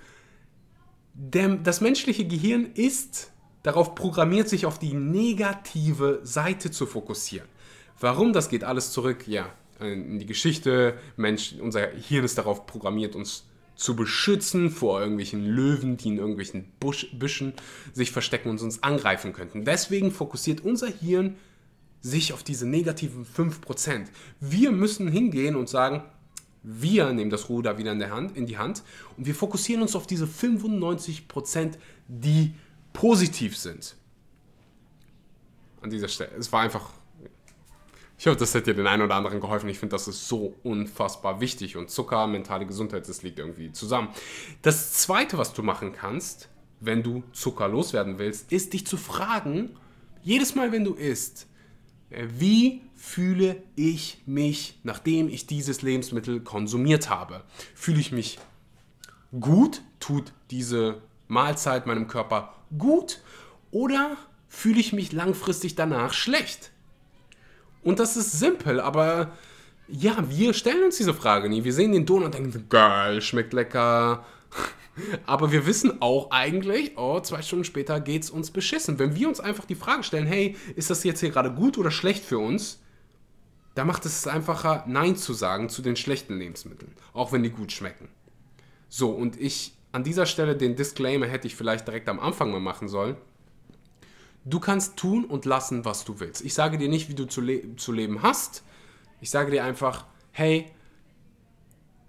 Der, 1.14 1.48
das 1.56 1.80
menschliche 1.80 2.26
Gehirn 2.26 2.70
ist 2.74 3.32
darauf 3.62 3.94
programmiert, 3.94 4.48
sich 4.48 4.66
auf 4.66 4.78
die 4.78 4.94
negative 4.94 6.20
Seite 6.22 6.70
zu 6.70 6.86
fokussieren. 6.86 7.48
Warum? 8.00 8.32
Das 8.32 8.48
geht 8.48 8.64
alles 8.64 8.92
zurück, 8.92 9.26
ja, 9.26 9.50
in 9.80 10.18
die 10.18 10.26
Geschichte. 10.26 10.98
Mensch, 11.16 11.54
unser 11.60 11.88
Hirn 11.88 12.24
ist 12.24 12.38
darauf 12.38 12.66
programmiert, 12.66 13.14
uns 13.14 13.44
zu 13.74 13.94
beschützen 13.94 14.70
vor 14.70 15.00
irgendwelchen 15.00 15.46
Löwen, 15.46 15.96
die 15.96 16.08
in 16.08 16.18
irgendwelchen 16.18 16.72
Busch, 16.80 17.08
Büschen 17.12 17.52
sich 17.92 18.10
verstecken 18.10 18.50
und 18.50 18.60
uns 18.60 18.82
angreifen 18.82 19.32
könnten. 19.32 19.64
Deswegen 19.64 20.10
fokussiert 20.10 20.62
unser 20.62 20.88
Hirn 20.88 21.36
sich 22.08 22.32
auf 22.32 22.42
diese 22.42 22.66
negativen 22.66 23.24
5%. 23.24 24.06
Wir 24.40 24.72
müssen 24.72 25.08
hingehen 25.08 25.56
und 25.56 25.68
sagen, 25.68 26.02
wir 26.62 27.12
nehmen 27.12 27.30
das 27.30 27.48
Ruder 27.48 27.78
wieder 27.78 27.92
in, 27.92 27.98
der 27.98 28.10
Hand, 28.10 28.36
in 28.36 28.46
die 28.46 28.58
Hand 28.58 28.82
und 29.16 29.26
wir 29.26 29.34
fokussieren 29.34 29.82
uns 29.82 29.94
auf 29.94 30.06
diese 30.06 30.26
95%, 30.26 31.74
die 32.08 32.54
positiv 32.92 33.56
sind. 33.56 33.94
An 35.80 35.90
dieser 35.90 36.08
Stelle. 36.08 36.32
Es 36.38 36.52
war 36.52 36.62
einfach. 36.62 36.90
Ich 38.18 38.26
hoffe, 38.26 38.36
das 38.36 38.52
hat 38.52 38.66
dir 38.66 38.74
den 38.74 38.88
einen 38.88 39.02
oder 39.02 39.14
anderen 39.14 39.38
geholfen. 39.38 39.68
Ich 39.68 39.78
finde, 39.78 39.94
das 39.94 40.08
ist 40.08 40.26
so 40.26 40.56
unfassbar 40.64 41.40
wichtig. 41.40 41.76
Und 41.76 41.88
Zucker, 41.88 42.26
mentale 42.26 42.66
Gesundheit, 42.66 43.08
das 43.08 43.22
liegt 43.22 43.38
irgendwie 43.38 43.70
zusammen. 43.70 44.08
Das 44.62 44.94
zweite, 44.94 45.38
was 45.38 45.52
du 45.52 45.62
machen 45.62 45.92
kannst, 45.92 46.48
wenn 46.80 47.04
du 47.04 47.22
Zucker 47.32 47.68
loswerden 47.68 48.18
willst, 48.18 48.50
ist 48.50 48.72
dich 48.72 48.84
zu 48.88 48.96
fragen, 48.96 49.76
jedes 50.22 50.56
Mal, 50.56 50.72
wenn 50.72 50.82
du 50.82 50.94
isst, 50.94 51.46
wie 52.10 52.82
fühle 52.94 53.62
ich 53.76 54.22
mich, 54.26 54.78
nachdem 54.82 55.28
ich 55.28 55.46
dieses 55.46 55.82
Lebensmittel 55.82 56.40
konsumiert 56.40 57.10
habe? 57.10 57.44
Fühle 57.74 58.00
ich 58.00 58.12
mich 58.12 58.38
gut? 59.38 59.82
Tut 60.00 60.32
diese 60.50 61.02
Mahlzeit 61.26 61.86
meinem 61.86 62.08
Körper 62.08 62.54
gut? 62.76 63.20
Oder 63.70 64.16
fühle 64.48 64.80
ich 64.80 64.92
mich 64.92 65.12
langfristig 65.12 65.74
danach 65.74 66.12
schlecht. 66.12 66.70
Und 67.82 68.00
das 68.00 68.16
ist 68.16 68.32
simpel, 68.32 68.80
aber 68.80 69.32
ja, 69.86 70.16
wir 70.28 70.52
stellen 70.52 70.84
uns 70.84 70.96
diese 70.96 71.14
Frage 71.14 71.48
nie. 71.48 71.64
Wir 71.64 71.72
sehen 71.72 71.92
den 71.92 72.06
Donut 72.06 72.26
und 72.26 72.34
denken, 72.34 72.66
geil, 72.68 73.22
schmeckt 73.22 73.52
lecker. 73.52 74.26
Aber 75.26 75.52
wir 75.52 75.66
wissen 75.66 76.00
auch 76.02 76.30
eigentlich, 76.30 76.96
oh, 76.96 77.20
zwei 77.20 77.42
Stunden 77.42 77.64
später 77.64 78.00
geht 78.00 78.24
es 78.24 78.30
uns 78.30 78.50
beschissen. 78.50 78.98
Wenn 78.98 79.14
wir 79.14 79.28
uns 79.28 79.40
einfach 79.40 79.64
die 79.64 79.74
Frage 79.74 80.02
stellen, 80.02 80.26
hey, 80.26 80.56
ist 80.76 80.90
das 80.90 81.04
jetzt 81.04 81.20
hier 81.20 81.30
gerade 81.30 81.52
gut 81.52 81.78
oder 81.78 81.90
schlecht 81.90 82.24
für 82.24 82.38
uns? 82.38 82.80
Da 83.74 83.84
macht 83.84 84.04
es 84.06 84.26
einfacher, 84.26 84.84
Nein 84.88 85.16
zu 85.16 85.32
sagen 85.32 85.68
zu 85.68 85.82
den 85.82 85.96
schlechten 85.96 86.36
Lebensmitteln, 86.38 86.92
auch 87.12 87.32
wenn 87.32 87.42
die 87.42 87.50
gut 87.50 87.70
schmecken. 87.70 88.08
So, 88.88 89.10
und 89.10 89.40
ich 89.40 89.74
an 89.92 90.04
dieser 90.04 90.26
Stelle 90.26 90.56
den 90.56 90.76
Disclaimer 90.76 91.26
hätte 91.26 91.46
ich 91.46 91.56
vielleicht 91.56 91.86
direkt 91.86 92.08
am 92.08 92.20
Anfang 92.20 92.50
mal 92.50 92.60
machen 92.60 92.88
sollen. 92.88 93.16
Du 94.44 94.60
kannst 94.60 94.96
tun 94.96 95.24
und 95.24 95.44
lassen, 95.44 95.84
was 95.84 96.04
du 96.04 96.20
willst. 96.20 96.44
Ich 96.44 96.54
sage 96.54 96.78
dir 96.78 96.88
nicht, 96.88 97.08
wie 97.08 97.14
du 97.14 97.26
zu, 97.26 97.40
le 97.40 97.76
zu 97.76 97.92
leben 97.92 98.22
hast. 98.22 98.64
Ich 99.20 99.30
sage 99.30 99.50
dir 99.50 99.64
einfach, 99.64 100.06
hey, 100.32 100.70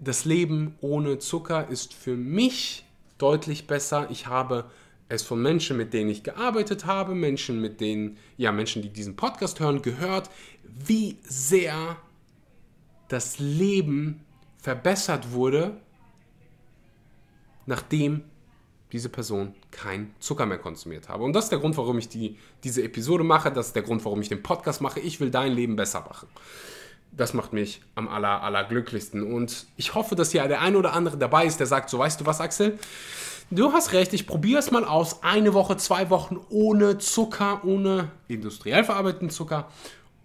das 0.00 0.24
Leben 0.24 0.74
ohne 0.80 1.18
Zucker 1.18 1.68
ist 1.68 1.94
für 1.94 2.16
mich 2.16 2.84
deutlich 3.18 3.66
besser. 3.66 4.08
Ich 4.10 4.26
habe 4.26 4.64
es 5.08 5.22
von 5.22 5.42
Menschen, 5.42 5.76
mit 5.76 5.92
denen 5.92 6.08
ich 6.08 6.22
gearbeitet 6.22 6.86
habe, 6.86 7.14
Menschen, 7.14 7.60
mit 7.60 7.80
denen, 7.80 8.16
ja, 8.36 8.50
Menschen, 8.52 8.80
die 8.80 8.88
diesen 8.88 9.16
Podcast 9.16 9.60
hören, 9.60 9.82
gehört, 9.82 10.30
wie 10.62 11.18
sehr 11.22 11.96
das 13.08 13.38
Leben 13.38 14.24
verbessert 14.58 15.32
wurde, 15.32 15.76
nachdem 17.66 18.22
diese 18.92 19.08
Person 19.08 19.54
kein 19.70 20.14
Zucker 20.18 20.46
mehr 20.46 20.58
konsumiert 20.58 21.08
habe. 21.08 21.24
Und 21.24 21.32
das 21.32 21.44
ist 21.44 21.50
der 21.50 21.58
Grund, 21.58 21.76
warum 21.76 21.98
ich 21.98 22.08
die, 22.08 22.38
diese 22.64 22.82
Episode 22.82 23.24
mache. 23.24 23.52
Das 23.52 23.68
ist 23.68 23.76
der 23.76 23.82
Grund, 23.82 24.04
warum 24.04 24.20
ich 24.20 24.28
den 24.28 24.42
Podcast 24.42 24.80
mache. 24.80 25.00
Ich 25.00 25.20
will 25.20 25.30
dein 25.30 25.52
Leben 25.52 25.76
besser 25.76 26.00
machen. 26.00 26.28
Das 27.12 27.34
macht 27.34 27.52
mich 27.52 27.82
am 27.94 28.08
aller, 28.08 28.42
aller 28.42 28.64
glücklichsten. 28.64 29.22
Und 29.22 29.66
ich 29.76 29.94
hoffe, 29.94 30.14
dass 30.14 30.30
hier 30.32 30.46
der 30.48 30.60
eine 30.60 30.78
oder 30.78 30.92
andere 30.92 31.18
dabei 31.18 31.44
ist, 31.46 31.60
der 31.60 31.66
sagt, 31.66 31.90
so 31.90 31.98
weißt 31.98 32.20
du 32.20 32.26
was, 32.26 32.40
Axel? 32.40 32.78
Du 33.50 33.72
hast 33.72 33.92
recht, 33.92 34.12
ich 34.12 34.26
probiere 34.26 34.60
es 34.60 34.70
mal 34.70 34.84
aus. 34.84 35.22
Eine 35.22 35.54
Woche, 35.54 35.76
zwei 35.76 36.08
Wochen 36.08 36.38
ohne 36.50 36.98
Zucker, 36.98 37.64
ohne 37.64 38.10
industriell 38.28 38.84
verarbeiteten 38.84 39.30
Zucker. 39.30 39.68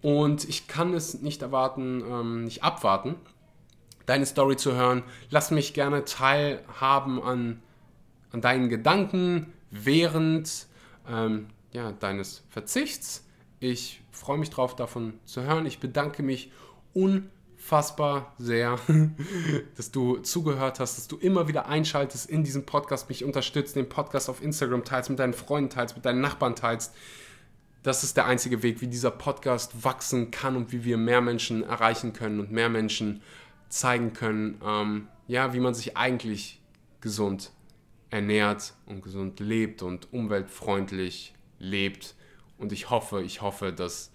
Und 0.00 0.48
ich 0.48 0.68
kann 0.68 0.94
es 0.94 1.20
nicht 1.20 1.42
erwarten, 1.42 2.04
ähm, 2.08 2.44
nicht 2.44 2.62
abwarten, 2.62 3.16
deine 4.06 4.26
Story 4.26 4.56
zu 4.56 4.74
hören. 4.74 5.02
Lass 5.30 5.50
mich 5.50 5.74
gerne 5.74 6.04
teilhaben 6.04 7.20
an 7.20 7.62
an 8.36 8.42
deinen 8.42 8.68
Gedanken 8.68 9.52
während 9.70 10.66
ähm, 11.08 11.48
ja, 11.72 11.92
deines 11.92 12.44
Verzichts. 12.50 13.24
Ich 13.60 14.02
freue 14.10 14.38
mich 14.38 14.50
drauf, 14.50 14.76
davon 14.76 15.14
zu 15.24 15.42
hören. 15.42 15.64
Ich 15.64 15.80
bedanke 15.80 16.22
mich 16.22 16.52
unfassbar 16.96 18.34
sehr, 18.38 18.78
dass 19.76 19.90
du 19.90 20.16
zugehört 20.18 20.80
hast, 20.80 20.96
dass 20.96 21.08
du 21.08 21.16
immer 21.18 21.46
wieder 21.46 21.66
einschaltest 21.68 22.28
in 22.28 22.42
diesem 22.42 22.64
Podcast, 22.64 23.08
mich 23.08 23.22
unterstützt, 23.22 23.76
den 23.76 23.88
Podcast 23.88 24.30
auf 24.30 24.42
Instagram 24.42 24.84
teilst, 24.84 25.10
mit 25.10 25.18
deinen 25.18 25.34
Freunden 25.34 25.70
teilst, 25.70 25.94
mit 25.94 26.06
deinen 26.06 26.22
Nachbarn 26.22 26.56
teilst. 26.56 26.94
Das 27.82 28.02
ist 28.02 28.16
der 28.16 28.26
einzige 28.26 28.62
Weg, 28.62 28.80
wie 28.80 28.86
dieser 28.88 29.10
Podcast 29.10 29.84
wachsen 29.84 30.30
kann 30.30 30.56
und 30.56 30.72
wie 30.72 30.84
wir 30.84 30.96
mehr 30.96 31.20
Menschen 31.20 31.62
erreichen 31.62 32.14
können 32.14 32.40
und 32.40 32.50
mehr 32.50 32.68
Menschen 32.68 33.20
zeigen 33.68 34.12
können, 34.12 34.60
ähm, 34.64 35.08
ja, 35.28 35.52
wie 35.52 35.60
man 35.60 35.74
sich 35.74 35.96
eigentlich 35.96 36.62
gesund 37.00 37.52
ernährt 38.10 38.74
und 38.86 39.02
gesund 39.02 39.38
lebt 39.38 39.82
und 39.82 40.12
umweltfreundlich 40.12 41.34
lebt. 41.58 42.14
Und 42.58 42.72
ich 42.72 42.90
hoffe, 42.90 43.22
ich 43.22 43.42
hoffe, 43.42 43.72
dass 43.72 44.12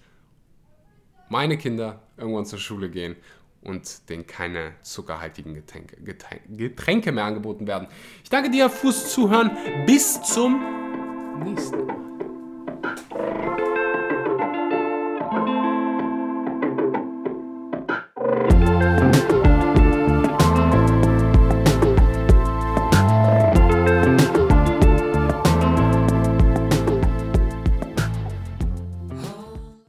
meine 1.32 1.58
Kinder 1.58 2.02
irgendwann 2.18 2.46
zur 2.46 2.60
Schule 2.60 2.90
gehen 2.90 3.16
und 3.62 4.10
denen 4.10 4.28
keine 4.28 4.74
zuckerhaltigen 4.82 5.54
Getränke, 5.54 5.96
Getränke 6.50 7.12
mehr 7.12 7.24
angeboten 7.24 7.66
werden. 7.68 7.88
Ich 8.24 8.30
danke 8.30 8.52
dir 8.52 8.70
fürs 8.70 9.14
Zuhören. 9.14 9.52
Bis 9.86 10.22
zum 10.24 10.62
nächsten 11.44 11.86
Mal. 11.86 12.02